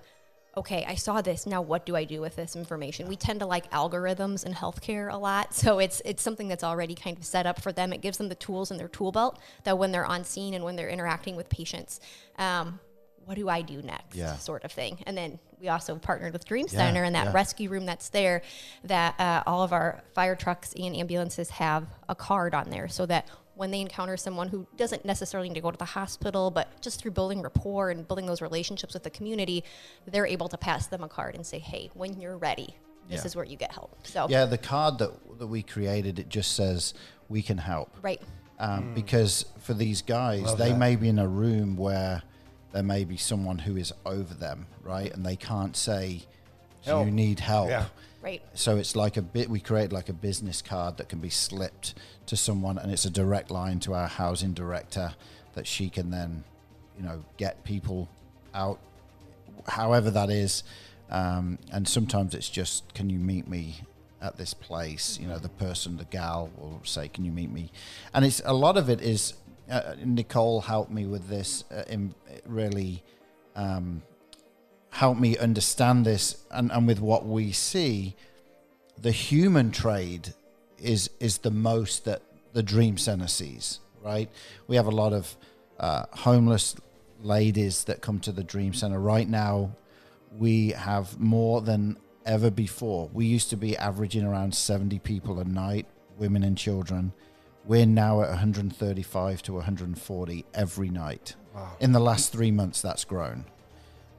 [0.54, 1.46] Okay, I saw this.
[1.46, 3.08] Now, what do I do with this information?
[3.08, 6.94] We tend to like algorithms in healthcare a lot, so it's it's something that's already
[6.94, 7.92] kind of set up for them.
[7.92, 10.62] It gives them the tools in their tool belt that when they're on scene and
[10.62, 12.00] when they're interacting with patients,
[12.38, 12.78] um,
[13.24, 14.16] what do I do next?
[14.16, 14.36] Yeah.
[14.36, 14.98] Sort of thing.
[15.06, 17.32] And then we also partnered with Dream Yeah, Center and that yeah.
[17.32, 18.42] rescue room that's there,
[18.84, 23.06] that uh, all of our fire trucks and ambulances have a card on there so
[23.06, 26.80] that when they encounter someone who doesn't necessarily need to go to the hospital, but
[26.80, 29.62] just through building rapport and building those relationships with the community,
[30.06, 32.74] they're able to pass them a card and say, hey, when you're ready,
[33.08, 33.26] this Yeah.
[33.26, 33.94] is where you get help.
[34.06, 36.94] So, Yeah, the card that that we created it just says
[37.28, 37.90] we can help.
[38.02, 38.20] right.
[38.58, 40.78] Um, Because for these guys, Love they that.
[40.78, 42.22] may be in a room where
[42.72, 45.12] there may be someone who is over them, right?
[45.12, 46.22] And they can't say,
[46.84, 47.06] Help.
[47.06, 47.86] you need help?" Yeah.
[48.22, 48.40] Right.
[48.54, 49.50] So it's like a bit.
[49.50, 51.94] We create like a business card that can be slipped
[52.26, 55.14] to someone, and it's a direct line to our housing director
[55.54, 56.44] that she can then,
[56.96, 58.08] you know, get people
[58.54, 58.78] out,
[59.66, 60.62] however that is.
[61.10, 63.80] Um, and sometimes it's just, can you meet me
[64.22, 65.18] at this place?
[65.20, 67.70] You know, the person, the gal, will say, can you meet me?
[68.14, 69.34] And it's a lot of it is.
[69.72, 71.64] Uh, Nicole helped me with this.
[71.70, 72.14] Uh, in
[72.46, 73.02] really
[73.56, 74.02] um,
[74.90, 78.14] helped me understand this and, and with what we see
[79.00, 80.34] the human trade
[80.78, 84.28] is is the most that the dream center sees right?
[84.66, 85.36] We have a lot of
[85.78, 86.76] uh, homeless
[87.22, 88.98] ladies that come to the dream center.
[88.98, 89.76] Right now
[90.36, 93.10] we have more than ever before.
[93.12, 95.86] We used to be averaging around 70 people a night
[96.18, 97.12] women and children
[97.64, 101.34] we're now at 135 to 140 every night.
[101.80, 103.44] In the last three months that's grown.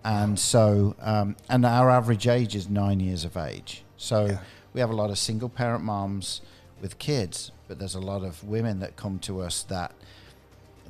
[0.03, 3.84] And so um, and our average age is nine years of age.
[3.97, 4.38] So
[4.73, 6.41] we have a lot of single parent moms
[6.82, 9.93] with kids but there's a lot of women that come to us that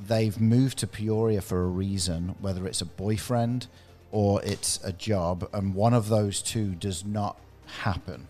[0.06, 3.66] they've moved to peoria for a reason whether it's a boyfriend
[4.10, 8.26] or it's a job and one of those two does not happen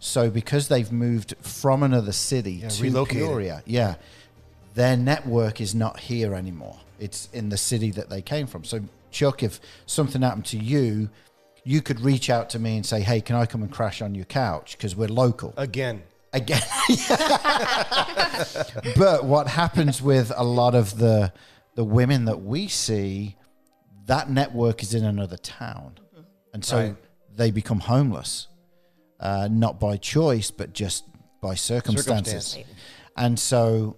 [0.00, 3.22] so because they've moved from another city Yeah, to relocated.
[3.22, 3.94] peoria yeah
[4.74, 6.78] their network is not here anymore.
[7.00, 8.62] It's in the city that they came from.
[8.62, 8.80] So,
[9.10, 11.10] Chuck, if something happened to you,
[11.64, 14.14] you could reach out to me and say, "Hey, can I come and crash on
[14.14, 15.52] your couch?" Because we're local.
[15.56, 16.62] Again, Again,
[18.96, 21.32] but what happens with a lot of the
[21.74, 23.36] the women that we see,
[24.06, 25.98] that network is in another town,
[26.52, 26.96] and so Right.
[27.36, 28.48] they become homeless,
[29.20, 31.04] uh, not by choice, but just
[31.40, 32.46] by circumstances.
[32.46, 32.78] Circumstance.
[33.16, 33.96] And so,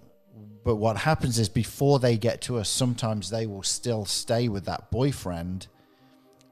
[0.63, 4.65] but what happens is before they get to us, sometimes they will still stay with
[4.65, 5.67] that boyfriend,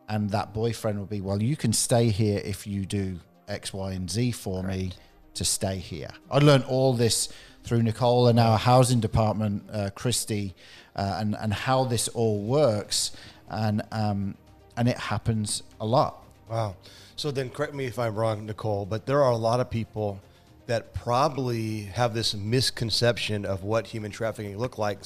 [0.08, 3.92] and that boyfriend will be, well, you can stay here if you do X, Y,
[3.94, 4.92] and Z for me
[5.34, 6.10] to stay here.
[6.30, 7.30] I learned all this
[7.64, 10.56] through Nicole and our housing department, uh, Christy,
[10.96, 13.12] uh, and and how this all works,
[13.48, 14.36] and um,
[14.76, 16.26] and it happens a lot.
[16.50, 16.76] Wow.
[17.20, 20.22] So then, correct me if I'm wrong, Nicole, but there are a lot of people
[20.68, 25.00] that probably have this misconception of what human trafficking look like,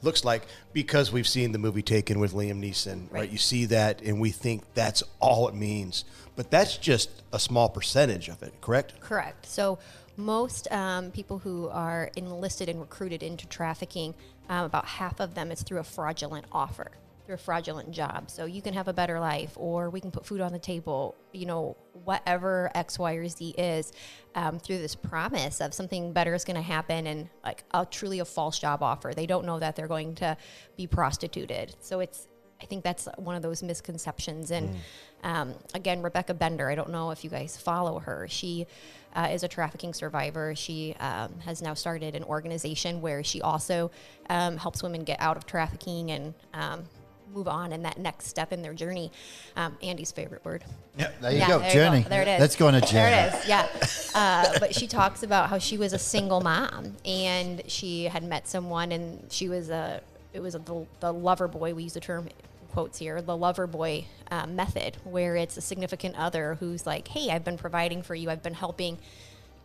[0.00, 3.28] looks like because we've seen the movie Taken with Liam Neeson, right?
[3.28, 6.04] You see that, and we think that's all it means,
[6.36, 9.00] but that's just a small percentage of it, correct?
[9.00, 9.44] Correct.
[9.44, 9.80] So
[10.16, 14.14] most um, people who are enlisted and recruited into trafficking,
[14.48, 16.92] um, about half of them is through a fraudulent offer,
[17.26, 18.30] through a fraudulent job.
[18.30, 21.16] So you can have a better life, or we can put food on the table.
[21.32, 23.92] You know, whatever X, Y, or Z is,
[24.36, 28.20] um, through this promise of something better is going to happen, and like a truly
[28.20, 29.12] a false job offer.
[29.14, 30.36] They don't know that they're going to
[30.76, 31.74] be prostituted.
[31.80, 32.28] So it's
[32.62, 34.50] I think that's one of those misconceptions.
[34.50, 34.76] And
[35.22, 38.26] um, again, Rebecca Bender, I don't know if you guys follow her.
[38.28, 38.66] She
[39.14, 40.54] uh, is a trafficking survivor.
[40.54, 43.90] She um, has now started an organization where she also
[44.30, 46.84] um, helps women get out of trafficking and um,
[47.32, 49.10] move on in that next step in their journey.
[49.56, 50.64] Um, Andy's favorite word.
[50.98, 51.58] Yeah, there you Yeah, go.
[51.58, 52.02] there you journey.
[52.02, 52.08] go.
[52.08, 52.40] There it is.
[52.40, 52.92] Let's go on a journey.
[52.92, 53.48] There it is.
[53.48, 53.68] Yeah.
[54.14, 58.48] Uh, but she talks about how she was a single mom and she had met
[58.48, 60.00] someone and she was a
[60.32, 61.74] it was a, the, the lover boy.
[61.74, 62.28] We use the term
[62.72, 67.30] quotes here, the lover boy uh, method, where it's a significant other who's like, "Hey,
[67.30, 68.28] I've been providing for you.
[68.30, 68.98] I've been helping."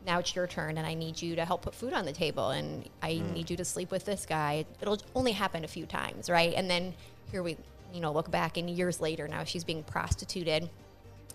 [0.06, 2.50] Now it's your turn, and I need you to help put food on the table,
[2.52, 3.34] and I Hmm.
[3.34, 4.66] need you to sleep with this guy.
[4.82, 6.54] It'll only happen a few times, right?
[6.56, 6.94] And then
[7.32, 7.58] here we,
[7.94, 10.70] you know, look back, and years later, now she's being prostituted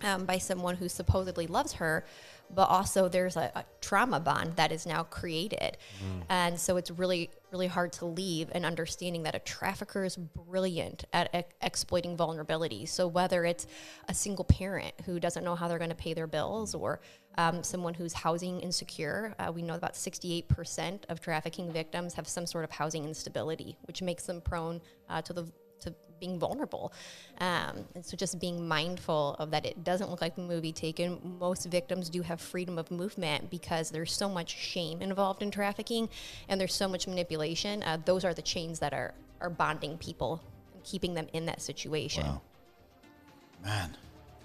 [0.03, 2.05] um, by someone who supposedly loves her,
[2.55, 5.79] but also there's a, a trauma bond that is now created.
[6.29, 11.05] And so it's really, really hard to leave and understanding that a trafficker is brilliant
[11.13, 12.87] at ex- exploiting vulnerability.
[12.87, 13.67] So whether it's
[14.09, 17.01] a single parent who doesn't know how they're going to pay their bills or
[17.39, 22.47] um, someone who's housing insecure, uh, we know about 68% of trafficking victims have some
[22.47, 25.51] sort of housing instability, which makes them prone uh, to the
[26.21, 26.93] being vulnerable.
[27.39, 31.37] Um, and so just being mindful of that it doesn't look like the movie taken.
[31.39, 36.09] Most victims do have freedom of movement because there's so much shame involved in trafficking
[36.49, 37.83] and there's so much manipulation.
[37.83, 40.41] Uh, those are the chains that are, are bonding people
[40.75, 42.25] and keeping them in that situation.
[42.25, 42.41] Wow.
[43.65, 43.97] Man.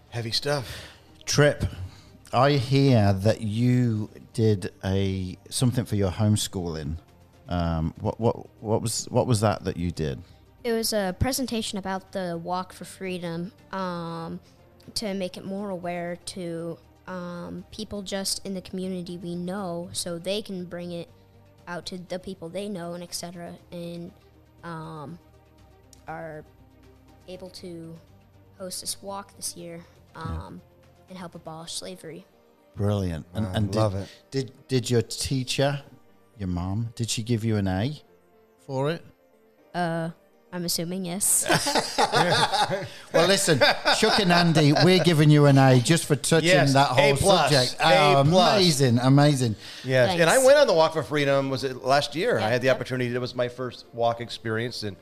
[0.10, 0.68] Heavy stuff.
[1.26, 1.64] Trip.
[2.34, 6.98] I hear that you did a something for your homeschooling.
[7.48, 10.22] Um, what what what was what was that that you did?
[10.64, 14.40] It was a presentation about the Walk for Freedom um,
[14.94, 20.20] to make it more aware to um, people just in the community we know so
[20.20, 21.10] they can bring it
[21.68, 23.56] out to the people they know and etc.
[23.72, 24.12] and
[24.64, 25.18] um,
[26.08, 26.44] are
[27.28, 27.98] able to
[28.60, 29.80] host this walk this year
[30.16, 30.62] um,
[31.10, 32.24] and help abolish slavery.
[32.76, 33.26] Brilliant.
[33.34, 34.10] And, I and love did, it.
[34.30, 35.82] Did did your teacher,
[36.38, 38.00] your mom, did she give you an A
[38.66, 39.04] for it?
[39.74, 40.12] Uh,
[40.54, 41.46] I'm assuming yes.
[43.14, 43.60] Well, listen,
[44.00, 47.16] Chuck and Andy, we're giving you an A just for touching Yes, that whole A
[47.18, 47.76] plus, subject.
[47.82, 48.56] A Oh, plus.
[48.58, 49.56] amazing, amazing.
[49.84, 50.46] Yes, and I Thanks.
[50.46, 51.50] went on the Walk for Freedom.
[51.50, 52.38] Was it last year?
[52.38, 52.76] I Yeah, had the yep.
[52.78, 53.14] opportunity.
[53.14, 54.96] It was my first walk experience, and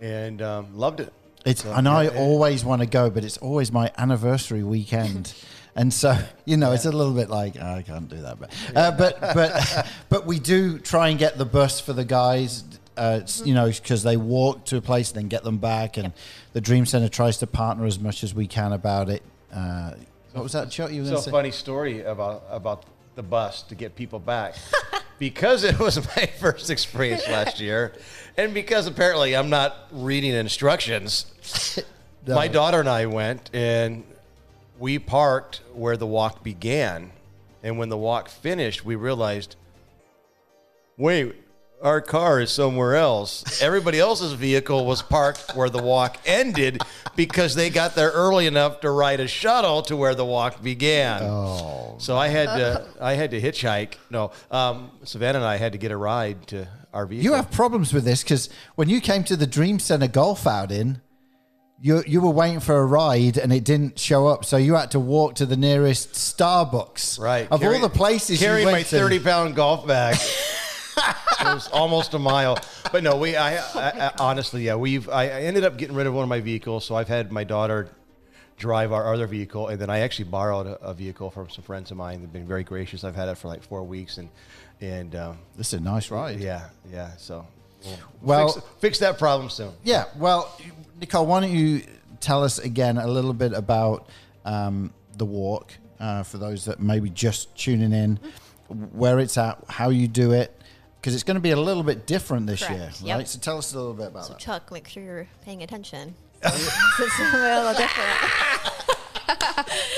[0.00, 1.12] and um, loved it.
[1.44, 2.20] It's So, and I yeah, yeah.
[2.20, 5.34] always want to go, but it's always my anniversary weekend,
[5.76, 8.50] and so you know it's a little bit like "Oh, I can't do that, but
[8.74, 12.64] uh, but but but we do try and get the bus for the guys,
[12.96, 15.96] uh, s- you know, because they walk to a place and then get them back,
[15.96, 16.12] and
[16.52, 19.22] the Dream Center tries to partner as much as we can about it.
[19.52, 19.92] Uh,
[20.32, 20.90] what was that, Chuck?
[20.92, 21.30] You were So say?
[21.30, 24.54] funny story about about the bus to get people back
[25.18, 27.92] because it was my first experience last year,
[28.36, 31.26] and because apparently I'm not reading instructions.
[32.26, 32.34] No.
[32.36, 34.04] My daughter and I went and
[34.78, 37.10] we parked where the walk began,
[37.62, 39.56] and when the walk finished, we realized,
[40.96, 41.34] wait.
[41.82, 43.60] Our car is somewhere else.
[43.60, 46.80] Everybody else's vehicle was parked where the walk ended
[47.16, 51.22] because they got there early enough to ride a shuttle to where the walk began.
[51.24, 53.94] Oh, So I had to I had to hitchhike.
[54.10, 57.24] No, um, Savannah and I had to get a ride to our vehicle.
[57.24, 61.00] You have problems with this because when you came to the Dream Center golf outing,
[61.80, 64.92] you you were waiting for a ride and it didn't show up, so you had
[64.92, 67.18] to walk to the nearest Starbucks.
[67.18, 70.16] right Of carry- all the places you carrying went my thirty pound golf bag.
[70.96, 72.58] it was almost a mile,
[72.92, 73.36] but no, we.
[73.36, 75.08] I, I, I honestly, yeah, we've.
[75.08, 77.44] I, I ended up getting rid of one of my vehicles, so I've had my
[77.44, 77.88] daughter
[78.58, 81.90] drive our other vehicle, and then I actually borrowed a, a vehicle from some friends
[81.90, 82.20] of mine.
[82.20, 83.02] They've been very gracious.
[83.04, 84.28] I've had it for like four weeks, and
[84.80, 86.40] and um, This is a nice ride.
[86.40, 87.10] yeah, yeah.
[87.16, 87.46] So
[87.84, 89.72] we'll, Well- fix, fix that problem soon.
[89.84, 90.04] Yeah.
[90.16, 90.54] Well,
[91.00, 91.82] Nicole, why don't you
[92.20, 94.08] tell us again a little bit about
[94.44, 98.18] um, the walk uh, for those that maybe just tuning in,
[98.92, 100.56] where it's at, how you do it,
[101.02, 103.00] because it's going to be a little bit different this Correct.
[103.00, 103.18] year, Yep.
[103.18, 103.28] right?
[103.28, 104.38] So tell us a little bit about So that.
[104.38, 106.14] Chuck, make sure you're paying attention.
[106.44, 108.08] it's a little different.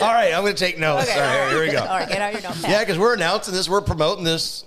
[0.00, 1.08] All right, I'm going to take notes.
[1.10, 1.20] Okay.
[1.20, 1.80] All right, here we go.
[1.80, 2.70] All right, get out your notepad.
[2.70, 4.64] Yeah, because we're announcing this, we're promoting this.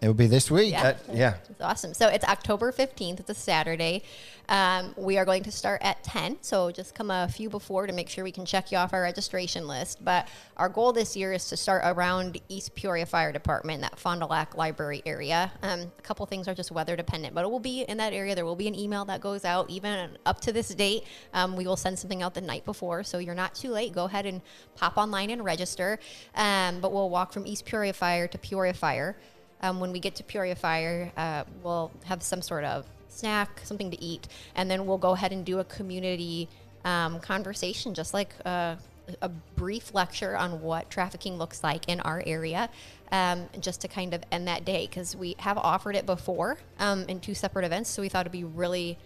[0.00, 0.72] It will be this week.
[0.72, 0.82] Yeah.
[0.82, 1.34] Uh, yeah.
[1.50, 1.92] It's awesome.
[1.92, 3.18] So it's October 15th.
[3.18, 4.04] It's a Saturday.
[4.48, 6.38] Um, we are going to start at 10.
[6.40, 9.02] So just come a few before to make sure we can check you off our
[9.02, 10.04] registration list.
[10.04, 14.20] But our goal this year is to start around East Peoria Fire Department, that Fond
[14.20, 15.50] du Lac Library area.
[15.64, 18.36] Um, a couple things are just weather dependent, but it will be in that area.
[18.36, 21.04] There will be an email that goes out even up to this date.
[21.34, 23.02] Um, we will send something out the night before.
[23.02, 23.92] So you're not too late.
[23.92, 24.42] Go ahead and
[24.76, 25.98] pop online and register.
[26.36, 29.16] Um, but we'll walk from East Peoria Fire to Peoria Fire.
[29.60, 33.90] Um, when we get to Peoria Fire, uh, we'll have some sort of snack, something
[33.90, 36.48] to eat, and then we'll go ahead and do a community
[36.84, 38.76] um, conversation, just like uh,
[39.22, 42.68] a brief lecture on what trafficking looks like in our area,
[43.10, 47.04] um, just to kind of end that day because we have offered it before um,
[47.08, 48.98] in two separate events, so we thought it'd be really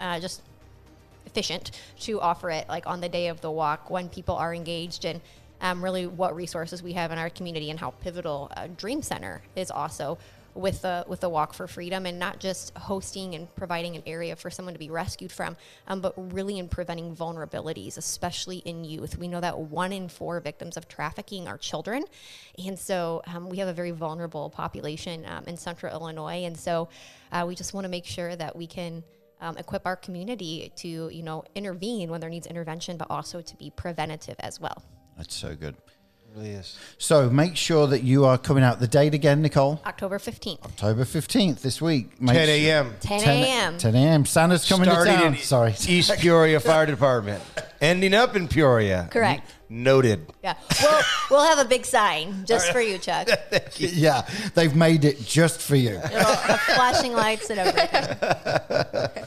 [0.00, 0.42] uh, just
[1.26, 1.70] efficient
[2.00, 5.20] to offer it like on the day of the walk when people are engaged and
[5.60, 9.42] um, really what resources we have in our community and how pivotal uh, Dream Center
[9.56, 10.18] is also
[10.54, 14.34] with the with the Walk for Freedom and not just hosting and providing an area
[14.36, 19.16] for someone to be rescued from, um, but really in preventing vulnerabilities, especially in youth.
[19.16, 22.04] We know that one in four victims of trafficking are children,
[22.64, 26.88] and so um, we have a very vulnerable population um, in Central Illinois, and so
[27.32, 29.04] uh, we just want to make sure that we can
[29.40, 33.56] um, equip our community to you know intervene when there needs intervention, but also to
[33.56, 34.82] be preventative as well.
[35.20, 35.74] That's so good.
[35.74, 36.78] It really is.
[36.96, 38.80] So make sure that you are coming out.
[38.80, 39.78] The date again, Nicole?
[39.84, 42.18] October fifteenth, October 15th this week.
[42.22, 42.94] Make 10 a.m.
[43.00, 43.76] 10 a.m.
[43.78, 44.24] 10 a.m.
[44.24, 45.34] Santa's coming Starting to town.
[45.34, 45.74] in Sorry.
[45.86, 47.42] East Peoria Fire Department,
[47.82, 49.08] ending up in Peoria.
[49.10, 49.42] Correct.
[49.68, 50.26] Noted.
[50.42, 53.28] Yeah, we'll we'll have a big sign just for you, Chuck.
[53.76, 53.88] you.
[53.88, 56.00] yeah, they've made it just for you.
[56.02, 56.34] It'll
[56.74, 59.24] flashing lights and everything.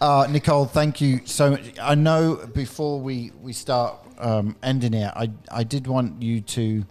[0.00, 1.72] Uh, Nicole, thank you so much.
[1.82, 6.84] I know before we, we start um, ending here, I, I did want you to,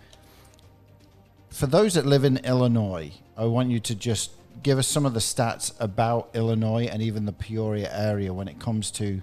[1.49, 4.31] for those that live in Illinois, I want you to just
[4.63, 8.59] give us some of the stats about Illinois and even the Peoria area when it
[8.59, 9.21] comes to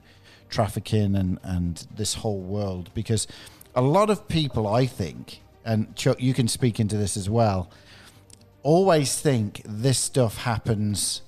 [0.49, 2.91] trafficking and, and this whole world.
[2.95, 3.27] Because
[3.75, 7.71] a lot of people, I think, and Chuck, you can speak into this as well,
[8.63, 11.23] always think this stuff happens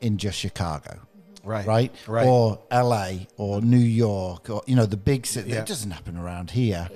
[0.00, 1.07] in just Chicago
[1.48, 1.66] Right.
[1.66, 1.94] right?
[2.06, 2.26] Right.
[2.26, 5.50] Or LA or New York or you know the big city.
[5.50, 5.60] Yeah.
[5.60, 6.88] It doesn't happen around here.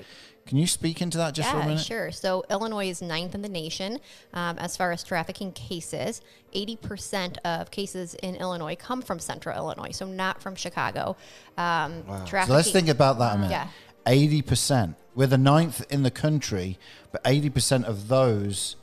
[0.47, 1.85] Can you speak into that just for a Yeah, minute?
[1.85, 2.11] sure.
[2.11, 4.01] So Illinois is ninth in the nation
[4.35, 6.21] um, as far as trafficking cases.
[6.53, 11.17] Eighty percent of cases in Illinois come from Central Illinois, so not from Chicago.
[11.57, 13.51] Um, trafficking, So let's think about that a minute.
[13.53, 13.69] Yeah.
[14.07, 14.97] Eighty percent.
[15.15, 16.79] We're the ninth in the country,
[17.12, 18.77] but eighty percent of those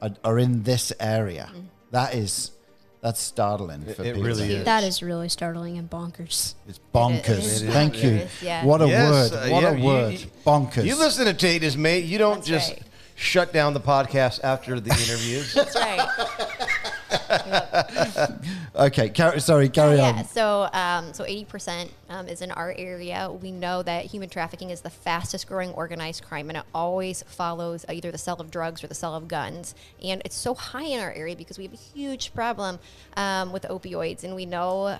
[0.00, 1.50] are, are in this area.
[1.54, 1.66] Mm.
[1.90, 2.52] That is
[3.02, 4.22] that's startling for it people.
[4.22, 4.64] really is.
[4.64, 6.54] That is really startling and bonkers.
[6.68, 7.28] It's bonkers.
[7.28, 7.62] It is.
[7.64, 8.28] Thank It you.
[8.46, 8.64] yeah.
[8.64, 9.32] What a Yes, word.
[9.38, 10.12] uh, What yeah, a you- word.
[10.14, 10.84] you- bonkers.
[10.84, 12.04] You listen to Tatus, mate.
[12.04, 12.82] You don't That's just right.
[13.16, 15.52] shut down the podcast after the interviews.
[15.52, 16.08] That's right.
[18.74, 20.08] okay, car- sorry, carry yeah.
[20.08, 20.16] on.
[20.16, 23.30] Yeah, so, um, so eighty percent um, is in our area.
[23.30, 27.84] We know that human trafficking is the fastest growing organized crime, and it always follows
[27.88, 29.74] either the sale of drugs or the sale of guns.
[30.02, 32.78] And it's so high in our area because we have a huge problem
[33.16, 34.96] um, with opioids, and we know.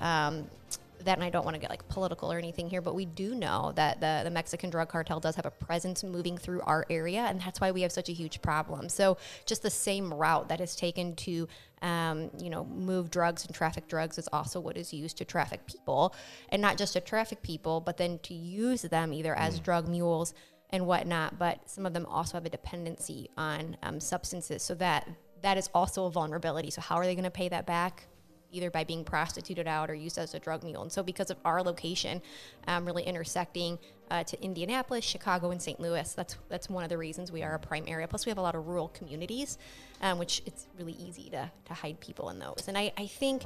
[1.04, 3.34] That and I don't want to get like political or anything here, but we do
[3.34, 7.20] know that the, the Mexican drug cartel does have a presence moving through our area,
[7.20, 8.88] and that's why we have such a huge problem.
[8.88, 11.48] So just the same route that is taken to
[11.82, 15.66] um, you know move drugs and traffic drugs is also what is used to traffic
[15.66, 16.14] people,
[16.50, 20.34] and not just to traffic people, but then to use them either as drug mules
[20.70, 21.38] and whatnot.
[21.38, 25.08] But some of them also have a dependency on um, substances, so that
[25.42, 26.70] that is also a vulnerability.
[26.70, 28.06] So how are they going to pay that back?
[28.52, 30.82] Either by being prostituted out or used as a drug mule.
[30.82, 32.22] And so, because of our location,
[32.68, 33.78] um, really intersecting
[34.10, 35.80] uh, to Indianapolis, Chicago, and St.
[35.80, 38.06] Louis, that's that's one of the reasons we are a prime area.
[38.06, 39.58] Plus, we have a lot of rural communities,
[40.02, 42.64] um, which it's really easy to, to hide people in those.
[42.68, 43.42] And I, I think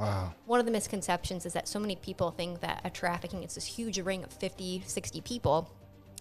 [0.46, 3.64] one of the misconceptions is that so many people think that a trafficking is this
[3.64, 5.70] huge ring of 50, 60 people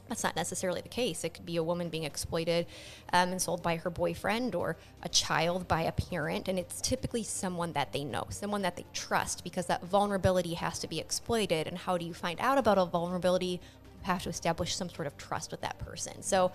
[0.08, 1.24] that's not necessarily the case.
[1.24, 2.68] It could be a woman being exploited
[3.12, 6.48] um, and sold by her boyfriend or a child by a parent.
[6.48, 10.80] And it's typically someone that they know, someone that they trust, because that vulnerability has
[10.80, 11.68] to be exploited.
[11.68, 13.46] And how do you find out about a vulnerability?
[13.46, 13.60] You
[14.04, 16.22] have to establish some sort of trust with that person.
[16.22, 16.52] So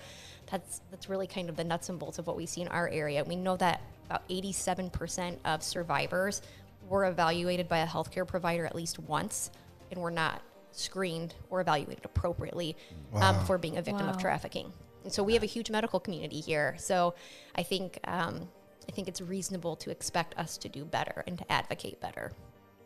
[0.51, 2.89] that's, that's really kind of the nuts and bolts of what we see in our
[2.89, 3.25] area.
[3.25, 6.43] We know that about 87% of survivors
[6.89, 9.51] were evaluated by a healthcare provider at least once
[9.91, 10.43] and were not
[10.73, 12.77] screened or evaluated appropriately
[13.15, 14.73] um, for being a victim of trafficking.
[15.05, 16.77] And so we have a huge medical community here.
[16.79, 17.15] So
[17.55, 18.49] I think um,
[18.89, 22.33] I think it's reasonable to expect us to do better and to advocate better.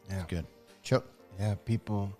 [0.08, 0.24] Yeah.
[0.28, 0.46] Good.
[0.82, 1.04] Chuck.
[1.38, 2.12] Yeah, people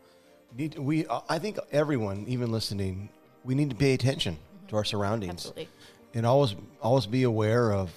[0.57, 0.73] need.
[0.73, 3.11] To, We, I think everyone, even listening,
[3.45, 4.39] we need to pay attention
[4.69, 5.69] to our surroundings, Absolutely.
[6.15, 7.93] and always, always be aware of,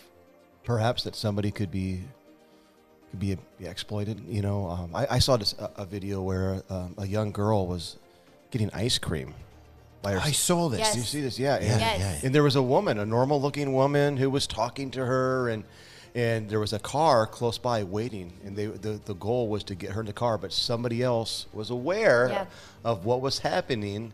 [0.64, 2.02] perhaps that somebody could be,
[3.12, 4.22] could be, be exploited.
[4.28, 7.68] You know, um, I, I saw this a, a video where um, a young girl
[7.68, 7.98] was
[8.52, 9.34] getting ice cream
[10.02, 10.20] by her.
[10.20, 10.80] I saw this.
[10.80, 10.94] Yes.
[10.94, 11.40] Do you see this?
[11.40, 11.56] Yeah.
[11.56, 12.00] And, Yes.
[12.00, 15.50] yeah, and there was a woman, a normal looking woman, who was talking to her,
[15.50, 15.64] and
[16.16, 19.76] and there was a car close by waiting, and they the, the goal was to
[19.76, 22.46] get her in the car, but somebody else was aware Yeah.
[22.84, 24.14] of what was happening,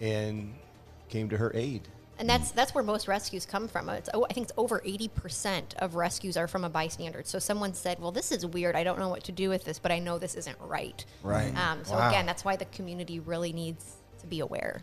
[0.00, 0.54] and
[1.08, 1.82] came to her aid.
[2.18, 3.88] And that's that's where most rescues come from.
[3.88, 7.22] It's oh, I think it's over eighty percent of rescues are from a bystander.
[7.24, 8.76] So someone said, "Well, this is weird.
[8.76, 11.56] I don't know what to do with this, but I know this isn't right." Right.
[11.56, 12.08] Um, so Wow.
[12.08, 14.82] again, that's why the community really needs to be aware.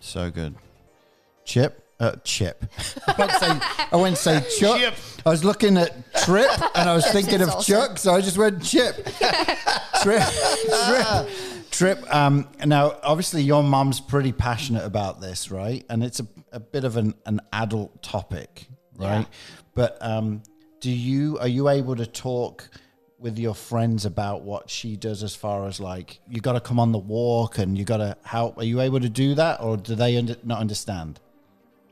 [0.00, 0.54] So good.
[1.44, 1.81] Chip.
[2.02, 2.64] Uh, chip.
[3.06, 4.76] I I wouldn't say Chuck.
[4.80, 4.94] Chip.
[5.24, 8.36] I was looking at Trip and I was thinking of also- Chuck, so I just
[8.36, 8.96] went Chip.
[10.02, 10.22] Trip.
[10.86, 11.28] Trip.
[11.70, 12.14] Trip.
[12.14, 15.84] Um, now, obviously, your mum's pretty passionate about this, right?
[15.88, 19.20] And it's a, a bit of an, an adult topic, right?
[19.20, 19.24] Yeah.
[19.76, 20.42] But um,
[20.80, 22.68] do you are you able to talk
[23.20, 26.80] with your friends about what she does as far as like you got to come
[26.80, 28.58] on the walk and you got to help?
[28.58, 31.20] Are you able to do that, or do they under, not understand?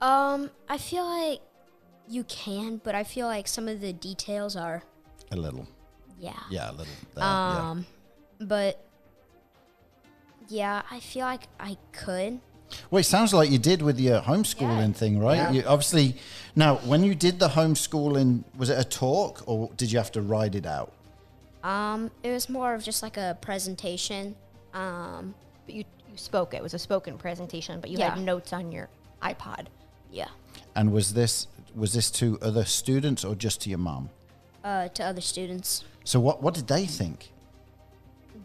[0.01, 1.41] Um, I feel like
[2.09, 4.83] you can, but I feel like some of the details are,
[5.31, 5.67] A little,
[6.19, 6.33] yeah.
[6.51, 6.87] yeah, a little.
[7.15, 7.71] there, yeah.
[7.71, 7.87] Um,
[8.41, 8.83] but
[10.49, 12.41] yeah, I feel like I could.
[12.91, 14.93] Well, it sounds like you did with your homeschooling Yeah.
[14.93, 15.37] thing, right?
[15.37, 15.51] Yeah.
[15.51, 16.17] You obviously
[16.55, 20.23] now when you did the homeschooling, was it a talk or did you have to
[20.23, 20.93] write it out?
[21.65, 24.35] Um, it was more of just like a presentation.
[24.73, 25.35] Um,
[25.67, 26.59] But you you spoke it.
[26.59, 28.15] It was a spoken presentation, but you Yeah.
[28.15, 28.89] had notes on your
[29.23, 29.67] iPod.
[30.13, 30.29] Yeah.
[30.75, 34.11] And was this was this to other students or just to your mom?
[34.65, 37.31] Uh, to other students, So what what did they think?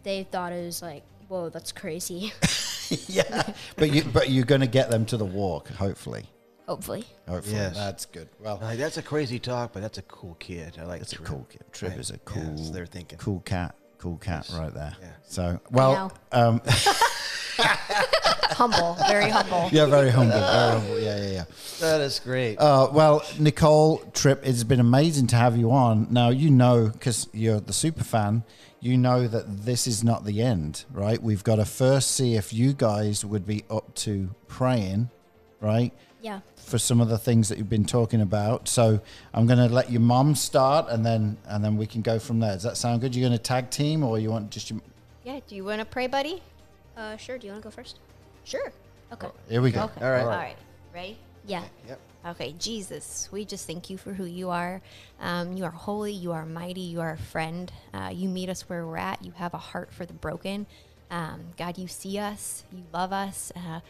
[0.03, 2.31] they thought it was like, whoa, that's crazy.
[3.07, 3.41] yeah,
[3.75, 6.25] but you but you're going to get them to the walk, hopefully.
[6.67, 7.05] Hopefully.
[7.27, 7.75] Hopefully, Yes.
[7.75, 8.27] that's good.
[8.39, 10.77] Well, Like, that's a crazy talk, but that's a cool kid.
[10.79, 10.99] I like.
[10.99, 11.61] That's a cool kid.
[11.71, 11.99] Trip Right.
[11.99, 12.41] is a cool.
[12.43, 13.17] that's what they're thinking.
[13.19, 13.75] Cool cat.
[13.97, 14.95] Cool cat right there.
[15.01, 15.07] Yeah.
[15.27, 16.61] So well, um,
[18.55, 19.69] humble, very humble.
[19.71, 20.39] yeah, very humble.
[20.39, 20.99] Very humble.
[20.99, 21.43] Yeah, yeah, yeah.
[21.81, 22.57] That is great.
[22.57, 26.07] Uh, well, Nicole Tripp, it's been amazing to have you on.
[26.09, 28.43] Now you know because you're the super fan.
[28.79, 31.21] You know that this is not the end, right?
[31.21, 35.09] We've got to first see if you guys would be up to praying,
[35.59, 35.91] right?
[36.21, 36.39] Yeah.
[36.55, 38.67] for some of the things that you've been talking about.
[38.67, 38.99] So
[39.31, 42.39] I'm going to let your mom start, and then and then we can go from
[42.39, 42.53] there.
[42.53, 43.15] Does that sound good?
[43.15, 44.79] You're going to tag team, or you want just your?
[45.23, 45.39] Yeah.
[45.47, 46.41] Do you want to pray, buddy?
[46.97, 47.37] Uh, sure.
[47.37, 47.99] Do you want to go first?
[48.45, 48.71] Sure.
[49.11, 49.27] Okay.
[49.49, 49.83] Here we go.
[49.83, 50.05] Okay.
[50.05, 50.21] All right.
[50.21, 50.57] All right.
[50.93, 51.17] Ready?
[51.45, 51.63] Yeah.
[51.87, 51.99] Yep.
[52.27, 54.81] Okay, Jesus, we just thank you for who you are.
[55.19, 57.71] Um, you are holy, you are mighty, you are a friend.
[57.93, 59.23] Uh, you meet us where we're at.
[59.23, 60.65] You have a heart for the broken.
[61.11, 63.81] Um, God, you see us, you love us, uh,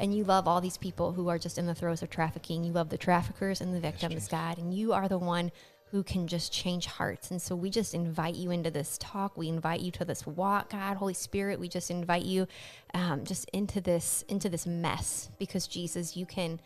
[0.00, 2.64] and you love all these people who are just in the throes of trafficking.
[2.64, 5.52] You love the traffickers and the victims, God, and you are the one
[5.90, 7.30] who can just change hearts.
[7.30, 9.36] And so we just invite you into this talk.
[9.36, 11.58] We invite you to this walk, God, Holy Spirit.
[11.58, 12.46] We just invite you
[12.94, 16.60] um, just into this into this mess because Jesus, you can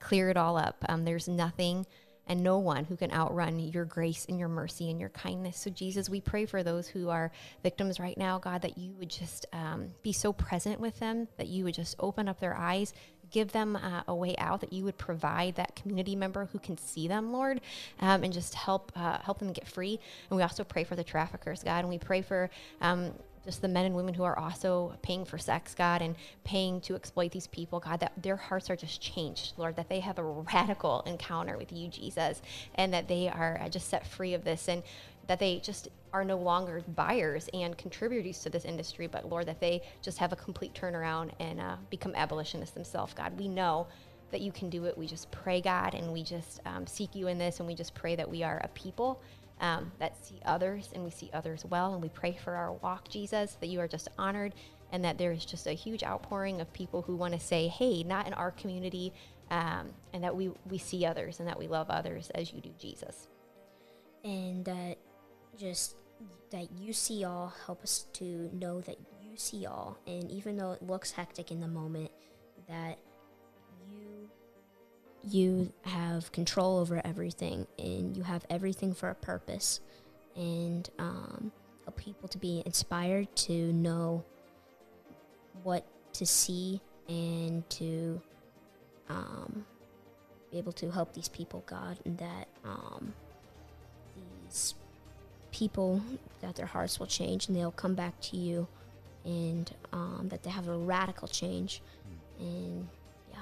[0.00, 0.84] clear it all up.
[0.88, 1.86] Um, there's nothing
[2.26, 5.56] and no one who can outrun your grace and your mercy and your kindness.
[5.56, 9.10] So, Jesus, we pray for those who are victims right now, God, that you would
[9.10, 12.94] just um, be so present with them, that you would just open up their eyes.
[13.32, 14.60] Give them uh, a way out.
[14.60, 17.60] That you would provide that community member who can see them, Lord,
[18.00, 19.98] um, and just help uh, help them get free.
[20.30, 23.12] And we also pray for the traffickers, God, and we pray for um,
[23.44, 26.14] just the men and women who are also paying for sex, God, and
[26.44, 30.00] paying to exploit these people, God, that their hearts are just changed, Lord, that they
[30.00, 32.40] have a radical encounter with you, Jesus,
[32.74, 34.82] and that they are uh, just set free of this and
[35.32, 39.60] that they just are no longer buyers and contributors to this industry, but Lord, that
[39.60, 43.38] they just have a complete turnaround and uh, become abolitionists themselves, God.
[43.38, 43.86] We know
[44.30, 44.98] that you can do it.
[44.98, 47.94] We just pray, God, and we just um, seek you in this, and we just
[47.94, 49.22] pray that we are a people
[49.62, 53.08] um, that see others and we see others well, and we pray for our walk,
[53.08, 54.52] Jesus, that you are just honored,
[54.92, 58.02] and that there is just a huge outpouring of people who want to say, "Hey,
[58.02, 59.14] not in our community,"
[59.50, 62.70] um, and that we we see others and that we love others as you do,
[62.78, 63.28] Jesus.
[64.24, 64.98] and that
[65.58, 65.96] just
[66.50, 70.72] that you see all help us to know that you see all and even though
[70.72, 72.10] it looks hectic in the moment
[72.68, 72.98] that
[73.90, 74.28] you
[75.24, 79.80] you have control over everything and you have everything for a purpose.
[80.34, 81.52] And um,
[81.84, 84.24] help people to be inspired to know
[85.62, 88.20] what to see and to
[89.08, 89.64] um,
[90.50, 93.12] be able to help these people god and that um,
[94.16, 94.74] these
[95.52, 96.02] people
[96.40, 98.66] that their hearts will change and they'll come back to you
[99.24, 101.80] and um, that they have a radical change
[102.40, 102.88] and
[103.30, 103.38] yeah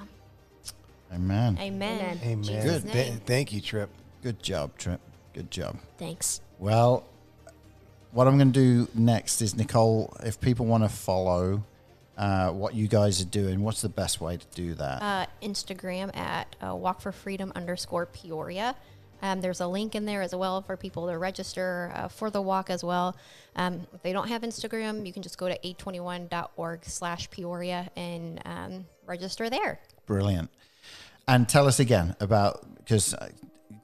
[1.12, 1.58] Amen.
[1.58, 2.00] Amen.
[2.00, 2.18] Amen.
[2.22, 2.92] In Jesus' Good.
[2.92, 3.90] Th- thank you, Trip.
[4.22, 5.00] Good job, Trip.
[5.32, 5.76] Good job.
[5.98, 7.04] thanks Well,
[8.12, 10.14] what I'm going to do next is Nicole.
[10.22, 11.64] If people want to follow
[12.16, 15.02] uh, what you guys are doing, what's the best way to do that?
[15.02, 18.76] uh, Instagram at uh, Walk for Freedom underscore Peoria.
[19.22, 22.40] Um, there's a link in there as well for people to register uh, for the
[22.40, 23.16] walk as well.
[23.56, 28.40] Um, if they don't have Instagram, you can just go to a21.org slash Peoria and
[28.44, 29.80] um, register there.
[30.06, 30.50] Brilliant.
[31.28, 33.14] And tell us again about because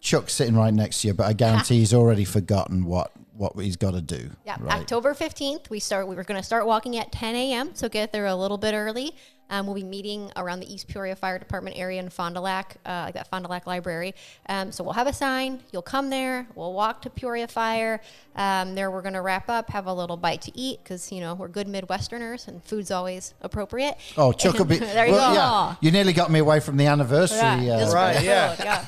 [0.00, 3.76] Chuck's sitting right next to you, but I guarantee he's already forgotten what what he's
[3.76, 4.30] got to do.
[4.44, 4.80] Yeah, right?
[4.80, 6.08] October 15th, we start.
[6.08, 8.74] We were going to start walking at 10 a.m., so get there a little bit
[8.74, 9.14] early.
[9.48, 12.78] Um, we'll be meeting around the East Peoria Fire Department area in Fond du Lac,
[12.84, 14.14] uh, like that Fond du Lac Library.
[14.48, 15.60] Um, so we'll have a sign.
[15.72, 16.48] You'll come there.
[16.56, 18.00] We'll walk to Peoria Fire.
[18.34, 21.20] Um, there, we're going to wrap up, have a little bite to eat because you
[21.20, 23.96] know we're good Midwesterners and food's always appropriate.
[24.16, 24.78] Oh, Chuck will be.
[24.78, 25.34] there you well, go.
[25.34, 27.38] Yeah, you nearly got me away from the anniversary.
[27.38, 28.54] uh, Right, yeah.
[28.56, 28.86] food, yeah.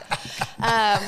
[0.60, 1.00] Um,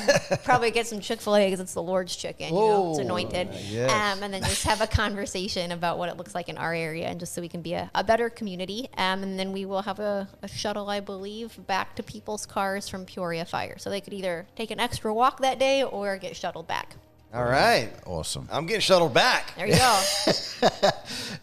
[0.43, 2.47] probably get some Chick Fil A because it's the Lord's chicken.
[2.53, 3.49] You know, it's Oh, anointed.
[3.67, 3.91] yes.
[3.91, 7.07] Um, and then just have a conversation about what it looks like in our area,
[7.07, 8.87] and just so we can be a, a better community.
[8.97, 12.87] Um, and then we will have a, a shuttle, I believe, back to people's cars
[12.87, 16.35] from Peoria Fire, so they could either take an extra walk that day or get
[16.35, 16.95] shuttled back.
[17.33, 17.89] All right.
[18.05, 18.47] Awesome.
[18.51, 19.53] I'm getting shuttled back.
[19.55, 20.01] There you go.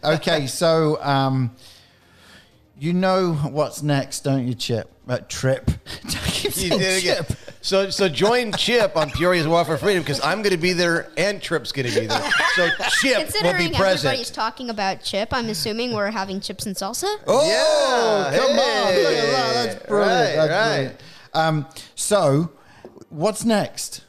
[0.03, 1.51] Okay, so um,
[2.77, 4.89] you know what's next, don't you, Chip?
[5.07, 5.69] Uh, trip.
[6.41, 7.25] You saying did it again.
[7.61, 7.65] Chip.
[7.65, 11.11] So, so join Chip on Peoria's Walk for Freedom because I'm going to be there
[11.17, 12.21] and Trip's going to be there.
[12.55, 12.69] So
[13.01, 13.73] Chip will be present.
[13.73, 17.47] considering everybody's talking about chip i'm assuming we're having chips and salsa Oh,
[18.31, 18.57] Yeah, come on.
[18.57, 19.53] Look at that.
[19.53, 20.19] That's brilliant.
[20.19, 20.73] Right, That's right.
[20.75, 21.01] brilliant.
[21.33, 22.51] Um, so,
[23.09, 24.03] what's next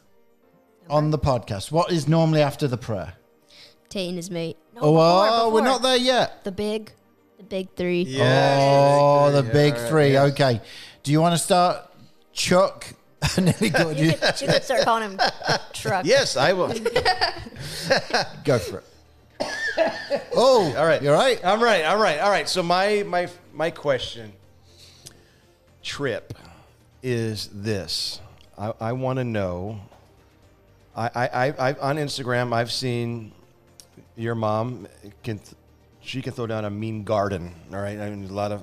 [0.89, 1.71] on the podcast?
[1.71, 3.15] What is normally after the prayer?
[3.89, 5.63] tate and his mate No, oh, before, oh, we're before.
[5.65, 6.45] not there yet.
[6.45, 6.93] The big.
[7.39, 10.13] the big three oh, the big all right, three.
[10.13, 10.31] yes.
[10.33, 10.61] Okay.
[11.03, 11.91] Do you want to start,
[12.33, 12.87] Chuck?
[13.39, 14.13] Nearly got You you.
[14.15, 15.21] could, you could start calling him
[15.73, 16.05] Truck.
[16.07, 16.69] Yes, I will.
[18.45, 18.85] Go for it.
[20.35, 21.01] Oh, All right.
[21.03, 21.41] You're right.
[21.45, 21.85] I'm right.
[21.85, 22.19] I'm right.
[22.21, 22.49] All right.
[22.49, 24.33] So my my my question,
[25.83, 26.35] Trip,
[27.03, 28.21] is this.
[28.59, 29.81] I, I want to know.
[30.97, 33.33] I, I, I, I on Instagram I've seen
[34.17, 34.87] your mom
[35.23, 35.55] can th-
[36.03, 37.55] she can throw down a mean garden.
[37.73, 37.99] All right.
[37.99, 38.63] I mean a lot of.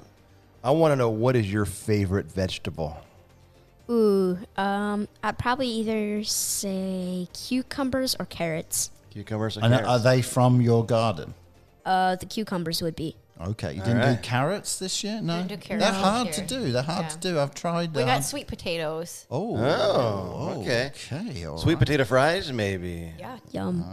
[0.63, 2.97] I want to know what is your favorite vegetable.
[3.89, 9.57] Ooh um i'd probably either say cucumbers or carrots Cucumbers.
[9.57, 11.33] or And are they from your garden?
[11.85, 14.15] uh the cucumbers would be Okay, you didn't right.
[14.15, 15.21] do carrots this year.
[15.21, 16.33] No, Didn't do carrots they're this hard year.
[16.33, 16.71] to do.
[16.71, 17.09] They're hard Yeah.
[17.09, 17.39] to do.
[17.39, 17.93] I've tried.
[17.93, 19.27] We got sweet potatoes.
[19.29, 20.87] Oh, Oh, okay.
[20.87, 21.79] Okay, all Sweet right.
[21.79, 23.13] potato fries, maybe.
[23.19, 23.37] Yeah.
[23.51, 23.85] yum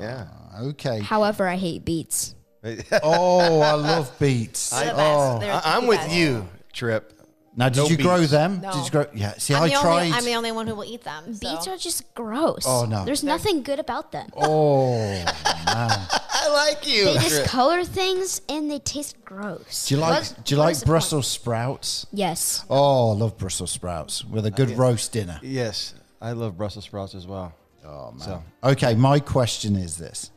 [0.00, 0.28] Yeah.
[0.62, 1.00] Okay.
[1.00, 2.36] however i hate beets
[3.02, 4.70] oh, I love beets.
[4.70, 5.00] They're the best.
[5.02, 5.38] oh.
[5.40, 6.14] They're I, I'm with best.
[6.14, 7.12] you, Trip.
[7.56, 8.32] Now, did no you grow beets.
[8.32, 8.60] them?
[8.60, 8.72] No.
[8.72, 9.06] Did you grow?
[9.14, 9.34] Yeah.
[9.38, 10.04] See, I'm I the tried.
[10.06, 11.34] Only, I'm the only one who will eat them.
[11.34, 11.38] so.
[11.40, 13.04] beets are just gross Oh, no.
[13.04, 17.04] there's nothing good about them oh, I like you.
[17.06, 20.22] they just color things and they taste gross do you like?
[20.22, 20.86] What- do you what like the point?
[20.88, 22.06] Brussels sprouts?
[22.12, 25.38] yes Oh, I love Brussels sprouts with a good roast dinner.
[25.42, 27.54] Yes, I love Brussels sprouts as well.
[27.84, 28.20] Oh man.
[28.20, 30.30] So- Okay, my question is this: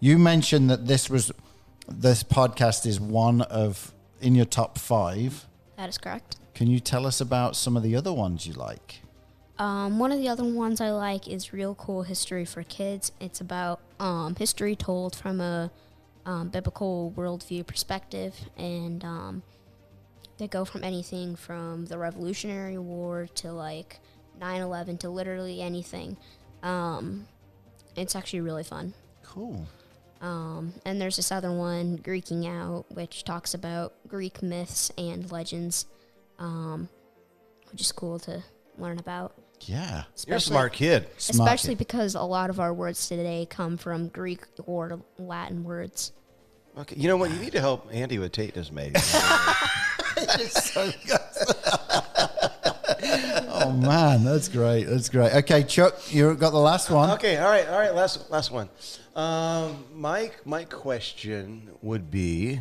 [0.00, 1.30] You mentioned that this was
[1.88, 5.46] this podcast is one of in your top five.
[5.76, 9.02] that is correct Can you tell us about some of the other ones you like?
[9.58, 13.12] Um, one of the other ones I like is Real Cool History for Kids.
[13.20, 15.70] It's about um, history told from a
[16.26, 19.42] um, biblical worldview perspective, and um,
[20.38, 24.00] they go from anything from the Revolutionary War to like
[24.40, 26.16] 9/11 to literally anything.
[26.62, 27.26] Um,
[27.96, 28.94] it's actually really fun.
[29.22, 29.66] Cool.
[30.20, 35.86] Um, and there's this other one, Greeking Out, which talks about Greek myths and legends,
[36.38, 36.88] um,
[37.70, 38.42] which is cool to
[38.78, 39.34] learn about.
[39.60, 40.04] Yeah.
[40.26, 41.08] You're a smart kid.
[41.16, 41.78] Smart especially kid.
[41.78, 46.12] because a lot of our words today come from Greek or Latin words.
[46.76, 47.30] Okay, you know what?
[47.30, 48.96] You need to help Andy with Tate has made.
[53.56, 54.84] Oh man, that's great.
[54.84, 55.32] That's great.
[55.32, 57.10] Okay, Chuck, you got the last one.
[57.12, 57.94] okay, all right, all right.
[57.94, 58.68] Last, last one.
[59.14, 62.60] Um, my my question would be,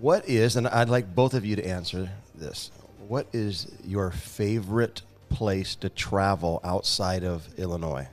[0.00, 2.70] what is, and I'd like both of you to answer this.
[3.10, 8.06] What is your favorite place to travel outside of Illinois?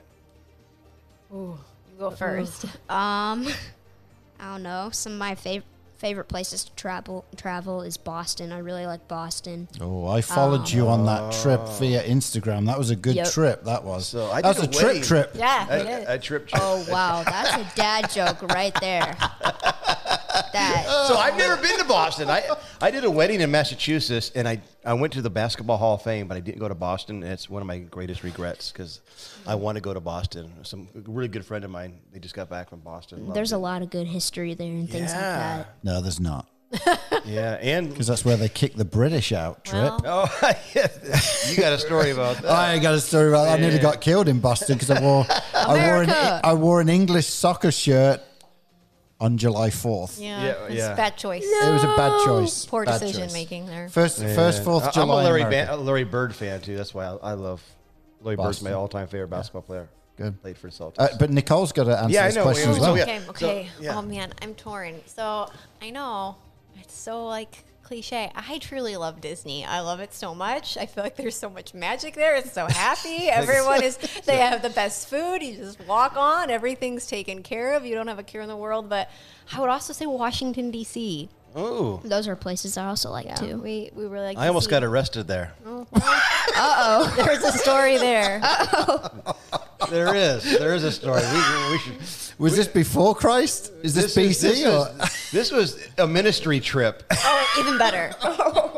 [1.32, 1.56] You
[2.00, 2.64] go first.
[2.90, 3.46] Um,
[4.40, 4.88] I don't know.
[4.90, 5.62] Some of my fav-
[5.98, 8.50] favorite places to travel travel is Boston.
[8.50, 9.68] I really like Boston.
[9.80, 12.66] Oh, I followed you on that trip via Instagram.
[12.66, 13.30] That was a good Yep.
[13.30, 13.64] trip.
[13.66, 14.08] That was.
[14.08, 15.02] So I that was a a trip wedding.
[15.02, 15.30] trip.
[15.36, 16.08] Yeah, A, it is.
[16.08, 16.48] a trip.
[16.48, 16.60] trip.
[16.60, 19.16] Oh wow, that's a dad joke right there.
[20.52, 22.28] That So I've never been to Boston.
[22.30, 22.42] I
[22.80, 26.02] I did a wedding in Massachusetts, and I I went to the Basketball Hall of
[26.02, 27.22] Fame, but I didn't go to Boston.
[27.22, 29.00] And it's one of my greatest regrets because
[29.46, 30.52] I want to go to Boston.
[30.62, 33.24] Some a really good friend of mine, they just got back from Boston.
[33.26, 33.56] Loved there's it.
[33.56, 35.56] a lot of good history there and things like Yeah.
[35.58, 35.74] that.
[35.82, 36.46] No, there's not.
[37.24, 39.64] yeah, and Because that's where they kicked the British out.
[39.64, 40.02] Trip.
[40.02, 40.88] Well, oh, yeah,
[41.48, 42.50] you got a story about that.
[42.50, 43.58] I got a story about that.
[43.58, 45.24] I nearly got killed in Boston because I wore
[45.54, 46.40] I wore an America.
[46.44, 48.20] I wore an English soccer shirt
[49.20, 50.18] on July fourth.
[50.20, 50.94] yeah, Yeah, it's yeah.
[50.94, 51.42] bad choice.
[51.44, 52.64] It was a bad choice.
[52.66, 53.32] Poor Bad decision choice.
[53.32, 53.88] making there.
[53.88, 55.04] First first Fourth I- July.
[55.04, 55.66] I'm a Larry, America.
[55.72, 56.76] Ban- a Larry Bird fan too.
[56.76, 57.62] That's why I, I love
[58.22, 59.88] Larry Bird's my all-time favorite basketball player.
[60.16, 60.40] Good.
[60.42, 60.94] Played for the Celtics.
[60.98, 62.42] Uh, but Nicole's got to answer Yeah, I this know.
[62.42, 62.96] question Yeah, as so well.
[62.96, 63.02] yeah.
[63.02, 63.68] Okay, okay.
[63.80, 63.98] yeah.
[63.98, 65.00] Oh man, I'm torn.
[65.06, 65.48] So
[65.82, 66.36] I know
[66.80, 68.30] it's so like cliche.
[68.34, 69.64] I truly love Disney.
[69.64, 70.76] I love it so much.
[70.76, 72.36] I feel like there's so much magic there.
[72.36, 73.28] It's so happy.
[73.30, 73.98] Everyone is.
[74.26, 75.42] They have the best food.
[75.42, 76.50] You just walk on.
[76.50, 77.86] Everything's taken care of.
[77.86, 78.90] You don't have a care in the world.
[78.90, 79.10] But
[79.52, 81.30] I would also say Washington D.C.
[81.54, 83.58] oh, Those are places I also like Yeah, too.
[83.58, 84.38] we we really like.
[84.38, 84.70] I almost DC.
[84.70, 85.52] got arrested there.
[85.66, 88.40] Uh oh, there's a story there.
[88.44, 89.08] oh
[89.90, 90.42] There is.
[90.58, 91.22] There is a story.
[91.32, 92.38] We, we should.
[92.38, 93.72] Was this before Christ?
[93.82, 94.70] Is this, is- BC this or?
[94.70, 97.04] was, this was a ministry trip.
[97.10, 98.12] oh, even better.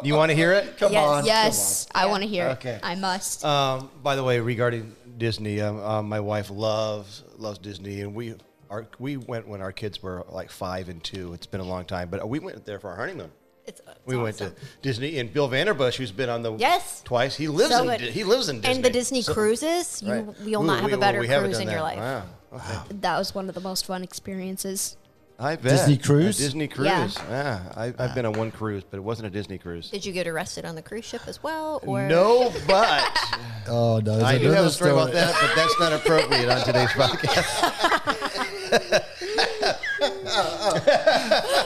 [0.05, 0.77] You want to hear it?
[0.79, 1.05] Come Yes.
[1.09, 1.25] on.
[1.27, 2.73] Yes, I want to hear Okay.
[2.75, 2.81] it.
[2.83, 3.45] I must.
[3.45, 8.35] Um, by the way, regarding Disney, um, um, my wife loves loves Disney, and we
[8.71, 11.33] our, we went when our kids were like five and two.
[11.35, 13.31] It's been a long time, but we went there for our honeymoon.
[13.67, 17.03] It's, uh, it's We went to Disney, and Bill Vanderbush, who's been on the Yes.
[17.05, 18.11] twice, he lives So in good.
[18.11, 18.75] He lives in Disney.
[18.77, 20.27] And the Disney So- cruises, you right.
[20.45, 21.99] you'll We- not have we- a better we cruise done in your life.
[21.99, 22.23] Wow.
[22.53, 22.79] Okay.
[23.03, 24.97] that was one of the most fun experiences.
[25.39, 25.71] I bet.
[25.73, 26.37] Disney A cruise?
[26.37, 26.87] Disney cruise.
[26.89, 27.09] Yeah.
[27.31, 29.89] Yeah, I, I've been on one cruise, but it wasn't a Disney cruise.
[29.89, 31.81] Did you get arrested on the cruise ship as well?
[31.87, 33.07] Or No, but
[33.69, 34.23] Oh no!
[34.23, 38.17] I do have another a story about that, but that's not appropriate on today's podcast.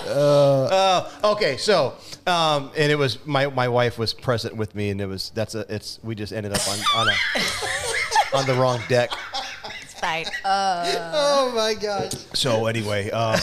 [0.06, 1.94] Uh, okay, so
[2.26, 5.54] um, and it was my my wife was present with me, and it was that's
[5.54, 7.12] a it's we just ended up on on a
[8.36, 9.10] on the wrong deck.
[9.82, 10.26] it's fine.
[10.44, 12.12] Oh my god!
[12.36, 13.38] So anyway, um,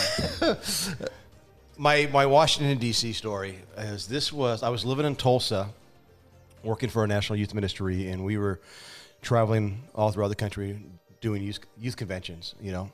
[1.77, 3.13] my my Washington D.C.
[3.13, 5.69] story is this was I was living in Tulsa,
[6.63, 8.61] working for a national youth ministry, and we were
[9.21, 10.79] traveling all throughout the country
[11.21, 12.91] doing youth youth conventions, you know,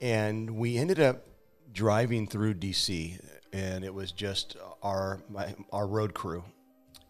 [0.00, 1.26] and we ended up
[1.72, 3.18] driving through D.C.
[3.52, 6.44] and it was just our my, our road crew,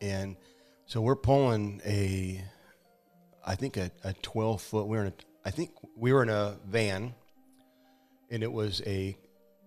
[0.00, 0.36] and
[0.86, 2.44] so we're pulling a
[3.46, 4.86] I think a, a 12 foot.
[4.86, 5.14] We were in a,
[5.44, 7.14] I think we were in a van,
[8.30, 9.16] and it was a.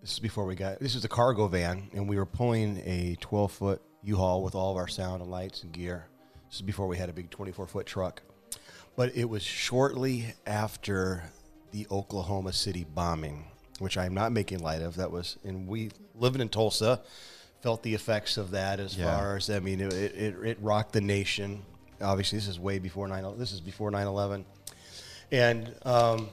[0.01, 0.79] This is before we got.
[0.79, 4.71] This is a cargo van, and we were pulling a 12 foot U-Haul with all
[4.71, 6.07] of our sound and lights and gear.
[6.49, 8.21] This is before we had a big 24 foot truck,
[8.95, 11.23] but it was shortly after
[11.77, 13.45] the Oklahoma City bombing,
[13.77, 14.95] which I'm not making light of.
[14.95, 17.01] That was, and we living in Tulsa,
[17.61, 19.15] felt the effects of that as Yeah.
[19.15, 21.61] far as I mean, it, it, it rocked the nation.
[22.01, 24.45] Obviously, this is way before 9 This is before 9 11.
[25.31, 26.29] And um,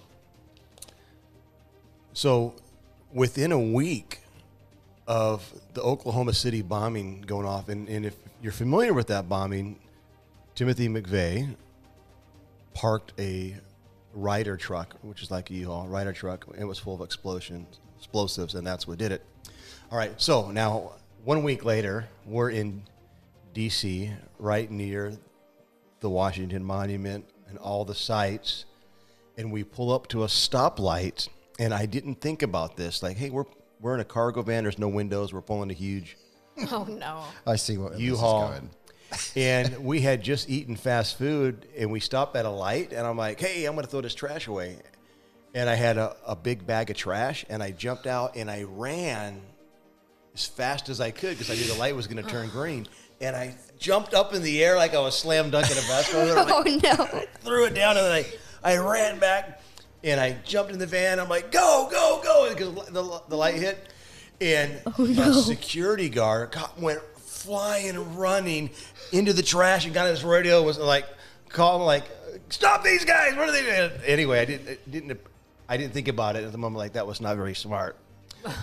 [2.14, 2.55] so
[3.12, 4.20] within a week
[5.07, 9.78] of the Oklahoma City bombing going off, and, and if you're familiar with that bombing,
[10.55, 11.55] Timothy McVeigh
[12.72, 13.57] parked a
[14.15, 16.47] Ryder truck, which is like a U-Haul Ryder truck.
[16.59, 19.25] It was full of explosions, explosives, and that's what did it.
[19.91, 20.93] All right, so now
[21.25, 22.83] one week later, we're in
[23.53, 25.12] D.C., right near
[26.01, 28.65] the Washington Monument and all the sites,
[29.37, 31.29] and we pull up to a stoplight.
[31.59, 33.03] And I didn't think about this.
[33.03, 33.45] Like, hey, we're
[33.81, 34.65] we're in a cargo van.
[34.65, 35.33] There's no windows.
[35.33, 36.17] We're pulling a huge
[36.73, 37.25] Oh no.
[37.47, 38.55] I see what this is U-Haul.
[39.37, 43.17] And we had just eaten fast food and we stopped at a light and I'm
[43.17, 44.79] like, hey, I'm going to throw this trash away.
[45.55, 48.65] And I had a, a big bag of trash and I jumped out and I
[48.65, 49.41] ran
[50.35, 52.87] as fast as I could because I knew the light was going to turn green.
[53.21, 56.45] And I jumped up in the air like I was slam dunking a basketball.
[56.45, 57.25] Like, Oh no.
[57.41, 59.61] threw it down and then I, I ran back
[60.03, 61.19] and I jumped in the van.
[61.21, 63.89] I'm like, go, go, go, because the, the light hit.
[64.41, 67.01] And oh, a security guard went
[67.49, 68.70] flying and running
[69.12, 71.05] into the trash and got his radio was like,
[71.51, 72.05] calling like,
[72.49, 73.36] stop these guys.
[73.36, 73.90] What are they doing?
[74.07, 75.20] Anyway, I didn't, it didn't,
[75.68, 77.97] I didn't think about it at the moment like that was not very smart.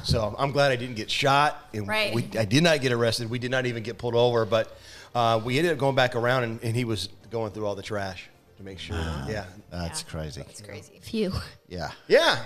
[0.03, 1.69] So I'm glad I didn't get shot.
[1.73, 2.13] And Right.
[2.13, 3.29] we, I did not get arrested.
[3.29, 4.75] We did not even get pulled over, but
[5.15, 7.81] uh, we ended up going back around and, and he was going through all the
[7.83, 8.95] trash to make sure.
[9.29, 9.45] yeah.
[9.69, 10.09] That's Yeah.
[10.11, 10.41] crazy.
[10.41, 10.99] It's crazy.
[11.01, 11.33] Phew.
[11.67, 11.91] Yeah.
[12.07, 12.43] Yeah.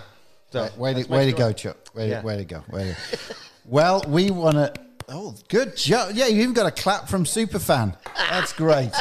[0.51, 1.77] So Way to, way to go, Chuck.
[1.95, 2.21] Way, Yeah.
[2.21, 2.63] to, way to go.
[2.69, 4.73] Way to Well, we want to.
[5.07, 6.11] Oh, good job.
[6.15, 7.95] Yeah, you even got a clap from Superfan.
[8.29, 8.91] That's great.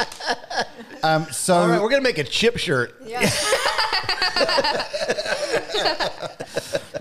[1.01, 2.95] Um, so, All right, we're gonna make a chip shirt.
[3.05, 3.21] Yeah.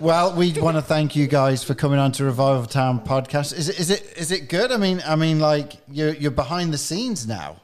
[0.00, 3.56] well, we want to thank you guys for coming on to Revival Town podcast.
[3.56, 4.72] Is it is it is it good?
[4.72, 7.60] I mean, I mean, like you're you're behind the scenes now.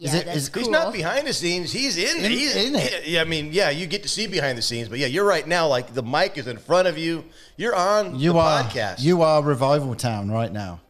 [0.00, 0.62] Is Yeah, it- that's is- cool.
[0.62, 1.70] He's not behind the scenes.
[1.72, 3.06] He's in, In- he's in it.
[3.06, 5.46] Yeah, I mean, yeah, you get to see behind the scenes, but yeah, you're right
[5.46, 5.68] now.
[5.68, 7.24] Like the mic is in front of you.
[7.58, 9.02] You're on You the are podcast.
[9.02, 10.80] you are Revival Town right now.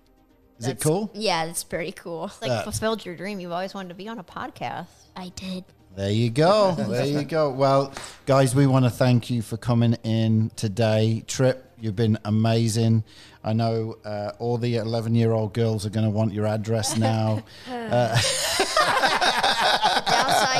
[0.60, 1.10] Is it cool?
[1.14, 2.30] Yeah, it's pretty cool.
[2.40, 3.40] Like fulfilled your dream.
[3.40, 4.86] You've always wanted to be on a podcast.
[5.16, 5.64] I did.
[5.96, 6.76] There you go.
[6.88, 7.50] There you go.
[7.50, 7.92] Well,
[8.26, 11.24] guys, we want to thank you for coming in today.
[11.26, 13.02] Trip, you've been amazing.
[13.42, 16.96] I know uh, all the 11 year old girls are going to want your address
[16.96, 17.42] now.
[17.66, 18.20] Downside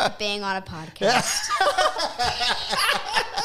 [0.09, 1.49] to being on a podcast.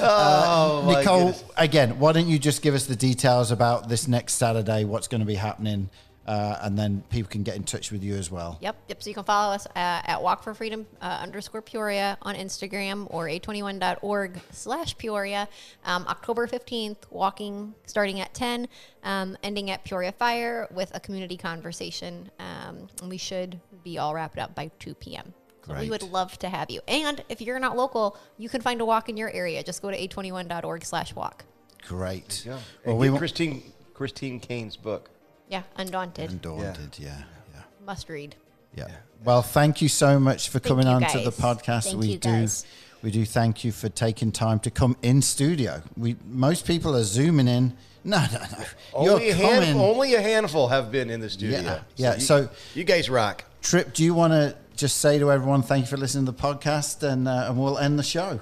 [0.00, 1.44] oh, my Nicole, goodness.
[1.56, 5.20] again, why don't you just give us the details about this next Saturday, what's going
[5.20, 5.90] to be happening,
[6.26, 8.58] uh, and then people can get in touch with you as well.
[8.60, 9.02] Yep, yep.
[9.02, 13.06] So you can follow us uh, at Walk for Freedom uh, underscore Peoria on Instagram
[13.10, 15.48] or a21.org slash Peoria.
[15.84, 18.68] Um, October 15th, walking starting at 10,
[19.02, 22.30] um, ending at Peoria Fire with a community conversation.
[22.38, 25.34] Um, and we should be all wrapped up by 2 p.m.
[25.66, 26.80] So we would love to have you.
[26.88, 29.62] And if you're not local, you can find a walk in your area.
[29.62, 31.44] Just go to a21.org slash walk.
[31.86, 32.44] Great.
[32.44, 32.52] Yeah.
[32.52, 33.18] Well, And we get want.
[33.20, 33.62] Christine
[33.94, 35.10] Christine Caine's book.
[35.48, 36.30] Yeah, Undaunted.
[36.30, 37.22] Undaunted, yeah.
[37.52, 37.60] yeah.
[37.84, 38.34] Must read.
[38.74, 38.88] Yeah.
[39.22, 41.84] Well, thank you so much for coming you, on to the podcast.
[41.84, 42.66] Thank we you, do guys.
[43.02, 45.82] we do thank you for taking time to come in studio.
[45.96, 47.76] We most people are zooming in.
[48.04, 48.64] No, no, no.
[48.94, 49.80] Only a, You're hand, coming.
[49.80, 51.60] only a handful have been in the studio.
[51.60, 53.44] Yeah, yeah, you, so- you guys rock.
[53.60, 56.38] Trip, do you want to just say to everyone thank you for listening to the
[56.38, 58.40] podcast and uh, and we'll end the show.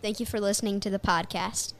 [0.00, 1.74] Thank you for listening to the podcast.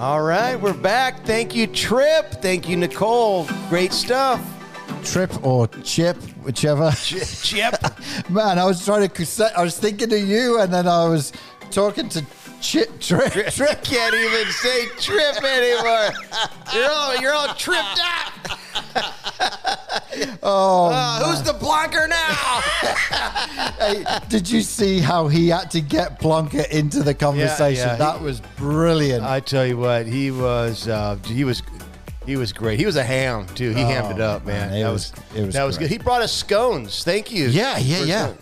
[0.00, 1.24] All right, we're back.
[1.24, 2.30] Thank you, Trip.
[2.40, 3.48] Thank you, Nicole.
[3.68, 4.40] Great stuff.
[5.04, 6.92] Trip or Chip, whichever.
[6.92, 7.74] Chip.
[8.30, 11.32] Man, I was trying to I was thinking of you and then I was
[11.70, 12.24] talking to
[12.60, 13.32] Chip Trip.
[13.32, 16.10] Trip can't even say Trip anymore.
[16.74, 18.32] You're all you're all tripped out.
[20.42, 22.60] Oh, Uh, who's the blocker now?
[23.78, 27.86] Hey, did you see how he had to get Plonker into the conversation?
[27.86, 29.22] yeah, that he- was brilliant.
[29.24, 31.62] I tell you what, he was uh, he was
[32.26, 32.78] he was great.
[32.80, 33.70] He was a ham too.
[33.72, 34.68] He hammed it up, man.
[34.68, 35.90] Oh, man, it that was- was, it was that was good.
[35.90, 37.04] He brought us scones.
[37.04, 37.46] Thank you.
[37.48, 38.34] yeah, yeah, yeah.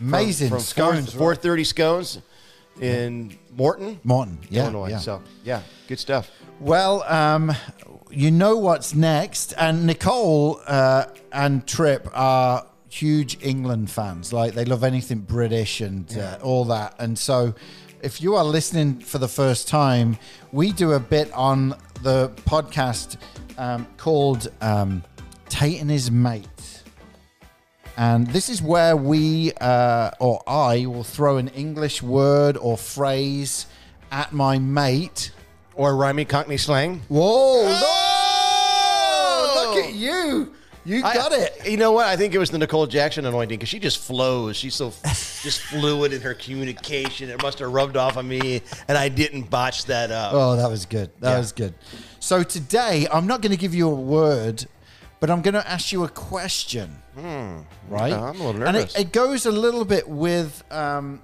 [0.00, 1.12] Amazing from, scones.
[1.14, 2.18] Four thirty scones
[2.80, 4.90] in Morton, Morton, yeah, Illinois.
[4.90, 4.98] yeah.
[4.98, 6.30] So yeah, good stuff.
[6.60, 7.52] Well, um,
[8.10, 14.32] you know what's next, and Nicole uh, and Trip are huge England fans.
[14.32, 16.94] Like they love anything British and uh, all that.
[16.98, 17.54] And so,
[18.02, 20.18] if you are listening for the first time,
[20.52, 21.70] we do a bit on
[22.02, 23.16] the podcast
[23.58, 25.02] um, called um,
[25.48, 26.46] "Tate and His Mate."
[27.96, 33.66] And this is where we, uh, or I, will throw an English word or phrase
[34.10, 35.32] at my mate.
[35.74, 37.00] Or a rhyming Cockney slang.
[37.08, 37.62] Whoa!
[37.66, 39.72] Oh!
[39.74, 40.52] Look at you!
[40.84, 41.68] You I- got it.
[41.70, 42.06] You know what?
[42.06, 44.56] I think it was the Nicole Jackson anointing because she just flows.
[44.56, 47.30] She's so just fluid in her communication.
[47.30, 50.32] It must have rubbed off on me, and I didn't botch that up.
[50.34, 51.10] Oh, that was good.
[51.20, 51.38] That Yeah.
[51.38, 51.74] was good.
[52.20, 54.66] So today, I'm not going to give you a word,
[55.22, 57.00] but I'm going to ask you a question.
[57.88, 58.12] Right?
[58.12, 61.22] I'm a little And it, it goes a little bit with um,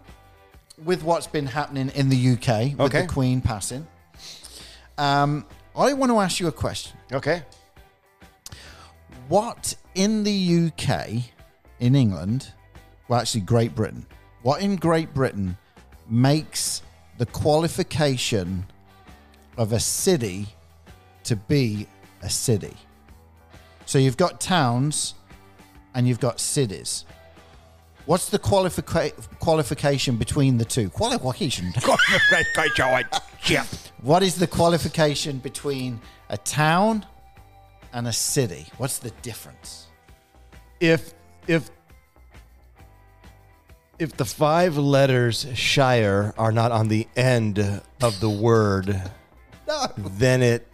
[0.84, 3.02] with what's been happening in the UK with Okay.
[3.02, 3.88] the Queen passing.
[4.98, 5.44] Um,
[5.76, 6.96] I want to ask you a question.
[7.12, 7.42] Okay.
[9.26, 11.24] What in the UK,
[11.80, 12.52] in England,
[13.08, 14.06] well, actually Great Britain,
[14.42, 15.58] What in Great Britain
[16.08, 16.82] makes
[17.18, 18.64] the qualification
[19.56, 20.46] of a city
[21.24, 21.88] to be
[22.22, 22.76] a city?
[23.88, 25.14] So you've got towns
[25.94, 27.06] and you've got cities.
[28.04, 30.90] What's the qualifica- qualification between the two?
[30.90, 31.72] Qualification.
[34.02, 37.06] What is the qualification between a town
[37.94, 38.66] and a city?
[38.76, 39.86] What's the difference?
[40.80, 41.14] if
[41.46, 41.70] if
[43.98, 47.58] if the five letters Shire are not on the end
[48.02, 49.00] of the word,
[49.96, 50.68] then it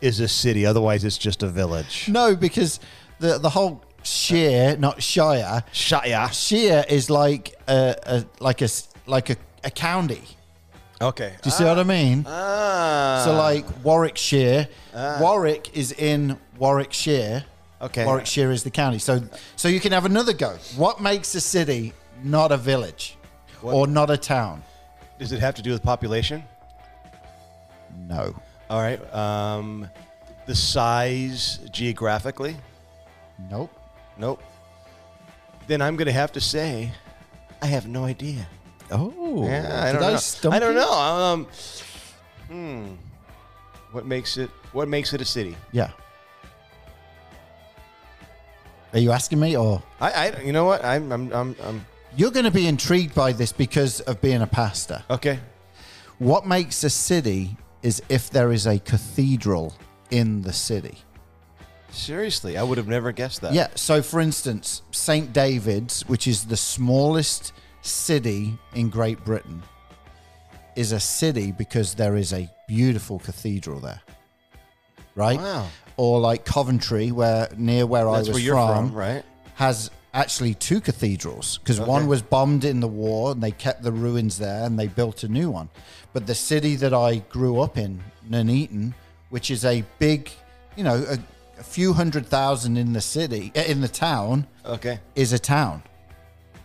[0.00, 0.64] is a city.
[0.66, 2.08] Otherwise, it's just a village.
[2.08, 2.80] No, because
[3.18, 6.30] the the whole shire, not shire, Shire.
[6.32, 8.68] shire is like a, a like a
[9.06, 10.22] like a, a county.
[11.00, 11.32] Okay.
[11.42, 12.24] Do you see what I mean?
[12.26, 13.22] Ah.
[13.24, 14.68] so like Warwickshire,
[15.20, 17.44] Warwick is in Warwickshire.
[17.80, 18.04] Okay.
[18.04, 18.98] Warwickshire is the county.
[18.98, 19.22] So
[19.54, 20.56] so you can have another go.
[20.76, 21.92] What makes a city
[22.24, 23.16] not a village
[23.62, 24.62] or not a town?
[25.20, 26.42] Does it have to do with population?
[28.08, 28.34] No.
[28.70, 29.14] All right.
[29.14, 29.88] Um,
[30.46, 32.56] the size geographically?
[33.50, 33.70] Nope.
[34.18, 34.42] Nope.
[35.66, 36.92] Then I'm going to have to say,
[37.62, 38.46] I have no idea.
[38.90, 39.46] Oh.
[39.46, 40.50] Yeah, I don't I know.
[40.50, 40.80] I don't you?
[40.80, 40.92] know.
[40.92, 41.46] Um,
[42.48, 42.94] hmm.
[43.92, 44.50] What makes it?
[44.72, 45.56] What makes it a city?
[45.72, 45.90] Yeah.
[48.92, 50.82] Are you asking me or I, I you know what?
[50.84, 54.46] I'm, I'm, I'm, I'm you're going to be intrigued by this because of being a
[54.46, 55.02] pastor?
[55.10, 55.40] okay.
[56.18, 59.74] What makes a city is if there is a cathedral
[60.10, 60.98] in the city.
[61.90, 63.54] Seriously, I would have never guessed that.
[63.54, 63.68] Yeah.
[63.74, 65.32] So, for instance, St.
[65.32, 67.52] David's, which is the smallest
[67.82, 69.62] city in Great Britain,
[70.76, 74.00] is a city because there is a beautiful cathedral there.
[75.14, 75.40] Right?
[75.40, 75.66] Wow.
[75.96, 79.24] Or like Coventry, where near where I was where you're from, from, right?
[79.54, 81.88] has actually two cathedrals because Okay.
[81.88, 85.22] one was bombed in the war and they kept the ruins there and they built
[85.22, 85.68] a new one.
[86.12, 88.94] But the city that I grew up in, Nuneaton,
[89.30, 90.28] which is a big,
[90.76, 91.18] you know, a,
[91.60, 94.98] a few hundred thousand in the city, uh, in the town, Okay.
[95.14, 95.82] is a town.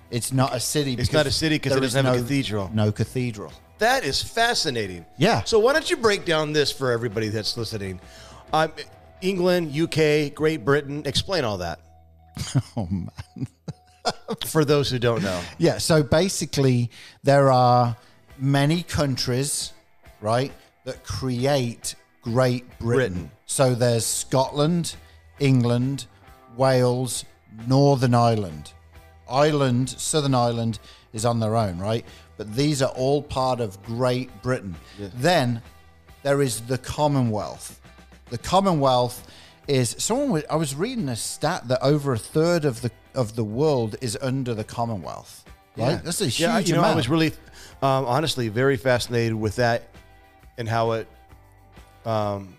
[0.09, 0.93] It's not a city.
[0.93, 2.71] It's because not a city 'cause it doesn't have a no- cathedral.
[2.73, 3.53] No cathedral.
[3.79, 5.05] That is fascinating.
[5.17, 5.43] Yeah.
[5.45, 7.99] So why don't you break down this for everybody that's listening?
[8.51, 8.71] Um,
[9.21, 11.03] England, UK, Great Britain.
[11.05, 11.79] Explain all that.
[12.77, 13.47] Oh man.
[14.45, 15.41] For those who don't know.
[15.57, 16.91] Yeah, so basically,
[17.23, 17.95] there are
[18.37, 19.71] many countries,
[20.21, 20.51] right,
[20.83, 23.13] that create Great Britain.
[23.13, 23.31] Britain.
[23.45, 24.95] So there's Scotland,
[25.39, 26.07] England,
[26.57, 27.25] Wales,
[27.67, 28.73] Northern Ireland.
[29.29, 30.79] Ireland, Southern Ireland
[31.13, 32.05] is on their own, right?
[32.37, 34.75] But these are all part of Great Britain.
[35.15, 35.61] Then
[36.23, 37.79] there is the Commonwealth.
[38.29, 39.27] The Commonwealth
[39.67, 40.29] is someone.
[40.29, 43.95] wa- I was reading a stat that over a third of the of the world
[44.01, 45.45] is under the Commonwealth.
[45.75, 46.93] Right, that's a huge yeah, you know, amount.
[46.93, 47.31] I was really,
[47.81, 49.89] um, honestly, very fascinated with that
[50.59, 51.07] and how it
[52.05, 52.55] um,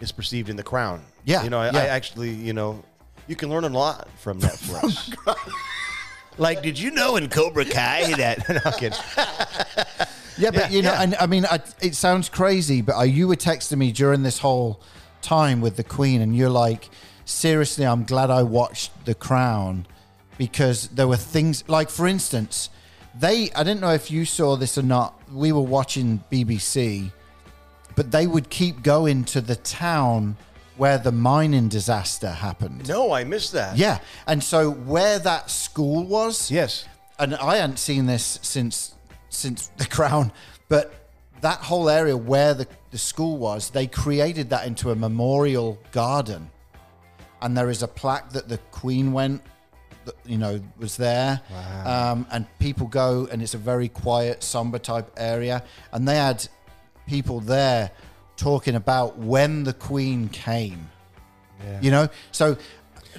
[0.00, 1.02] is perceived in The Crown.
[1.24, 1.78] Yeah, You know, I, yeah.
[1.78, 2.82] I actually, you know,
[3.26, 5.12] you can learn a lot from Netflix.
[6.38, 8.48] like, did you know in Cobra Kai that?
[8.48, 10.06] no.
[10.38, 11.02] Yeah, but Yeah, you know, yeah.
[11.02, 14.38] and I mean, I, it sounds crazy, but uh, you were texting me during this
[14.38, 14.80] whole
[15.22, 16.88] time with the Queen, and you're like,
[17.24, 19.86] seriously, I'm glad I watched The Crown
[20.38, 22.68] because there were things like, for instance,
[23.18, 23.50] they.
[23.52, 25.18] I didn't know if you saw this or not.
[25.32, 27.12] We were watching BBC,
[27.94, 30.36] but they would keep going to the town
[30.76, 32.88] where the mining disaster happened.
[32.88, 33.76] No, I missed that.
[33.76, 36.86] Yeah, and so where that school was, Yes.
[37.18, 38.94] and I hadn't seen this since
[39.28, 40.32] since the crown,
[40.68, 40.92] but
[41.42, 46.50] that whole area where the, the school was, they created that into a memorial garden.
[47.40, 49.42] And there is a plaque that the Queen went,
[50.04, 51.40] that, you know, was there.
[51.84, 55.64] Um, and people go, and it's a very quiet, somber type area.
[55.92, 56.46] And they had
[57.06, 57.90] people there
[58.36, 60.88] talking about when the Queen came.
[61.80, 62.56] You know, so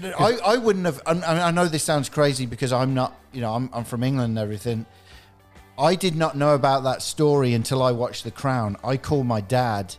[0.03, 1.01] I, I wouldn't have.
[1.05, 3.17] and I, I know this sounds crazy because I'm not.
[3.31, 4.85] You know, I'm, I'm from England and everything.
[5.77, 8.77] I did not know about that story until I watched The Crown.
[8.83, 9.95] I called my dad,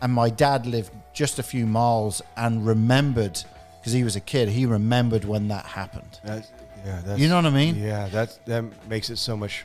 [0.00, 3.42] and my dad lived just a few miles and remembered
[3.80, 4.48] because he was a kid.
[4.48, 6.20] He remembered when that happened.
[6.24, 6.52] That's,
[6.84, 7.76] yeah, that's, You know what I mean?
[7.76, 9.64] Yeah, that that makes it so much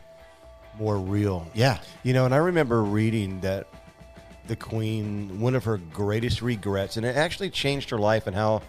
[0.80, 1.48] more real.
[1.54, 1.80] Yeah.
[2.04, 3.68] You know, and I remember reading that
[4.48, 8.64] the Queen, one of her greatest regrets, and it actually changed her life and how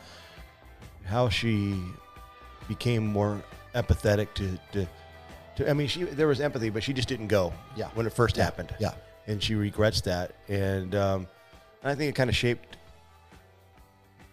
[1.07, 1.81] how she
[2.69, 3.43] became more
[3.75, 4.87] empathetic to to.
[5.57, 7.53] To I mean, she there was empathy, but she just didn't go.
[7.77, 7.89] Yeah.
[7.95, 8.45] When it first Yeah.
[8.45, 8.75] happened.
[8.81, 8.93] Yeah.
[9.27, 11.27] And she regrets that, and um,
[11.85, 12.77] I think it kind of shaped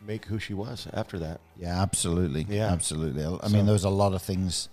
[0.02, 1.40] make who she was after that.
[1.58, 2.46] Yeah, absolutely.
[2.50, 2.72] Yeah.
[2.72, 3.24] absolutely.
[3.26, 4.70] I So- mean, there was a lot of things.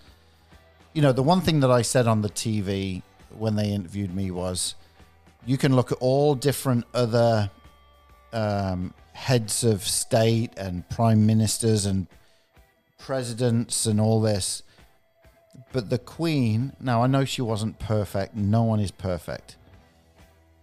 [0.95, 3.03] you know, the one thing that I said on the TV
[3.37, 4.75] when they interviewed me was,
[5.45, 7.51] you can look at all different other
[8.33, 12.07] um, heads of state and prime ministers and
[12.99, 14.63] presidents and all this.
[15.73, 18.35] But the Queen, now I know she wasn't perfect.
[18.35, 19.57] No one is perfect.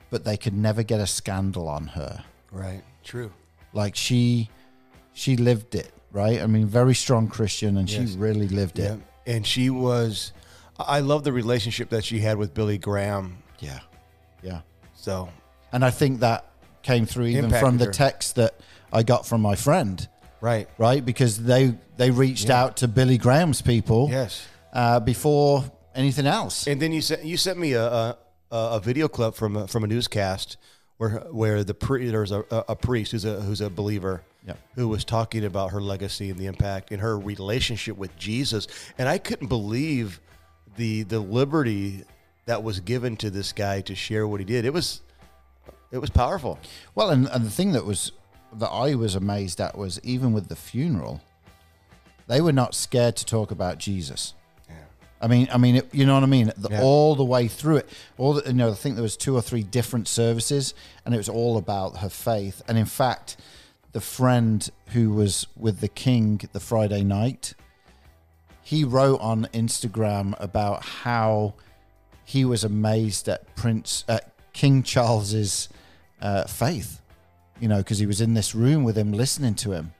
[0.09, 2.23] But they could never get a scandal on her.
[2.51, 2.83] Right.
[3.03, 3.31] True.
[3.73, 4.49] Like she
[5.13, 6.41] she lived it, right?
[6.41, 8.11] I mean, very strong Christian and Yes.
[8.11, 8.93] she really lived Yeah.
[8.93, 8.99] it.
[9.25, 10.33] And she was.
[10.79, 13.37] I love the relationship that she had with Billy Graham.
[13.59, 13.79] Yeah.
[14.41, 14.61] Yeah.
[14.95, 15.29] So
[15.71, 16.45] And I think that
[16.83, 17.91] came through even from the her.
[17.91, 18.59] text that
[18.91, 20.07] I got from my friend,
[20.41, 20.67] right.
[20.77, 21.03] right?
[21.03, 22.61] Because they they reached Yeah.
[22.63, 24.45] out to Billy Graham's people Yes.
[24.73, 25.63] Uh, before
[25.95, 26.67] anything else.
[26.67, 28.17] And then you sent you sent me a a,
[28.51, 30.57] a video clip from a, from a newscast
[30.97, 34.57] where where the pre, there's a, a a priest who's a who's a believer Yep.
[34.75, 38.67] who was talking about her legacy and the impact and her relationship with Jesus,
[38.97, 40.19] and I couldn't believe
[40.75, 42.03] the the liberty
[42.45, 44.65] that was given to this guy to share what he did.
[44.65, 45.01] It was
[45.93, 46.59] it was powerful.
[46.93, 48.11] Well, and, and the thing that was
[48.51, 51.21] that I was amazed at was even with the funeral,
[52.27, 54.33] they were not scared to talk about Jesus.
[55.23, 56.51] I mean, I mean, it, you know what I mean.
[56.57, 56.81] The, Yeah.
[56.81, 59.41] All the way through it, all the, you know, I think there was two or
[59.41, 60.73] three different services,
[61.05, 62.61] and it was all about her faith.
[62.67, 63.37] And in fact,
[63.93, 67.53] the friend who was with the king the Friday night,
[68.61, 71.53] he wrote on Instagram about how
[72.25, 75.69] he was amazed at Prince at King Charles's
[76.21, 77.01] uh, faith,
[77.59, 79.93] you know, because he was in this room with him listening to him.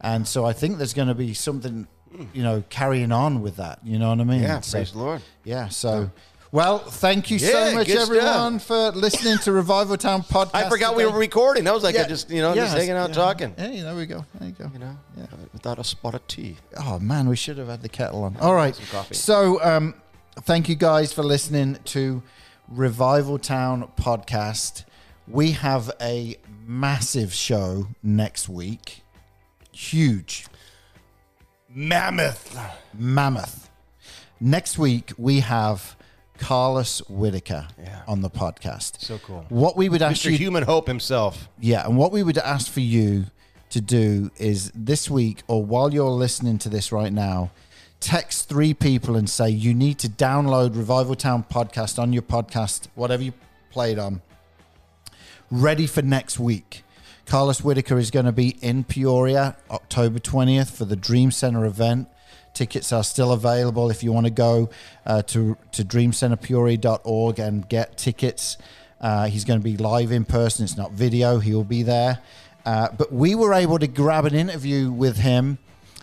[0.00, 1.86] And so I think there's going to be something,
[2.32, 3.78] you know, carrying on with that.
[3.84, 4.42] You know what I mean?
[4.42, 5.22] Yeah, So- praise the Lord.
[5.44, 5.68] yeah.
[5.68, 6.10] So,
[6.50, 10.50] well, thank you so much, everyone, for listening to Revival Town podcast.
[10.54, 11.64] I forgot we were recording.
[11.64, 12.02] That was like Yeah.
[12.02, 13.14] I just you know just hanging out yeah.
[13.14, 13.54] talking.
[13.56, 14.24] Hey, there we go.
[14.38, 14.70] There you go.
[14.72, 15.26] You know, Yeah.
[15.52, 16.56] without a spot of tea.
[16.76, 18.36] Oh man, we should have had the kettle on.
[18.38, 18.78] All right.
[19.12, 19.94] So, um,
[20.36, 22.22] thank you guys for listening to
[22.68, 24.84] Revival Town podcast.
[25.26, 26.36] We have a
[26.66, 29.02] massive show next week.
[29.72, 30.46] Huge,
[31.74, 32.58] Mammoth.
[32.94, 33.70] mammoth.
[34.40, 35.96] Next week we have
[36.38, 38.02] Carlos Whitaker Yeah.
[38.08, 39.00] on the podcast.
[39.00, 39.46] So cool.
[39.48, 40.32] What we would ask Mr.
[40.32, 41.48] you Human Hope himself.
[41.60, 43.26] Yeah, and what we would ask for you
[43.70, 47.50] to do is this week or while you're listening to this right now,
[48.00, 52.88] text three people and say you need to download Revival Town podcast on your podcast,
[52.96, 53.32] whatever you
[53.70, 54.20] played on,
[55.50, 56.82] ready for next week.
[57.32, 62.06] Carlos Whitaker is going to be in Peoria October 20th for the Dream Center event.
[62.52, 64.68] Tickets are still available if you want to go
[65.06, 68.58] uh, to, to dreamcenterpeoria.org and get tickets.
[69.00, 72.18] Uh, he's going to be live in person, it's not video, he will be there.
[72.66, 75.56] Uh, but we were able to grab an interview with him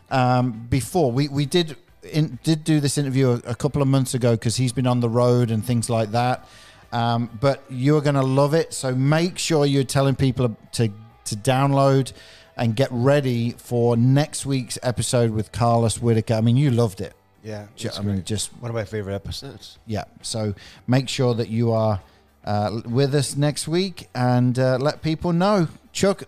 [0.10, 1.12] um, before.
[1.12, 1.78] We, we did
[2.12, 5.00] in, did do this interview a, a couple of months ago because he's been on
[5.00, 6.50] the road and things like that.
[6.92, 8.74] Um, but you're going to love it.
[8.74, 10.92] So make sure you're telling people to
[11.30, 12.14] to download
[12.58, 16.34] and get ready for next week's episode with Carlos Whitaker.
[16.34, 17.14] I mean, you loved it.
[17.44, 17.68] Yeah.
[17.78, 19.78] It's I mean, just one of my favorite episodes.
[19.86, 20.04] yeah.
[20.22, 20.54] So
[20.88, 22.02] make sure that you are
[22.44, 25.68] uh, with us next week and uh, let people know.
[25.94, 26.24] Chuck,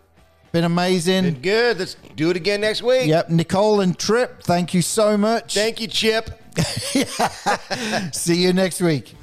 [0.51, 1.23] been amazing.
[1.23, 1.79] Been good.
[1.79, 3.07] Let's do it again next week.
[3.07, 5.53] Yep, Nicole and Trip, thank you so much.
[5.53, 6.29] Thank you, Chip.
[8.13, 9.15] See you next week.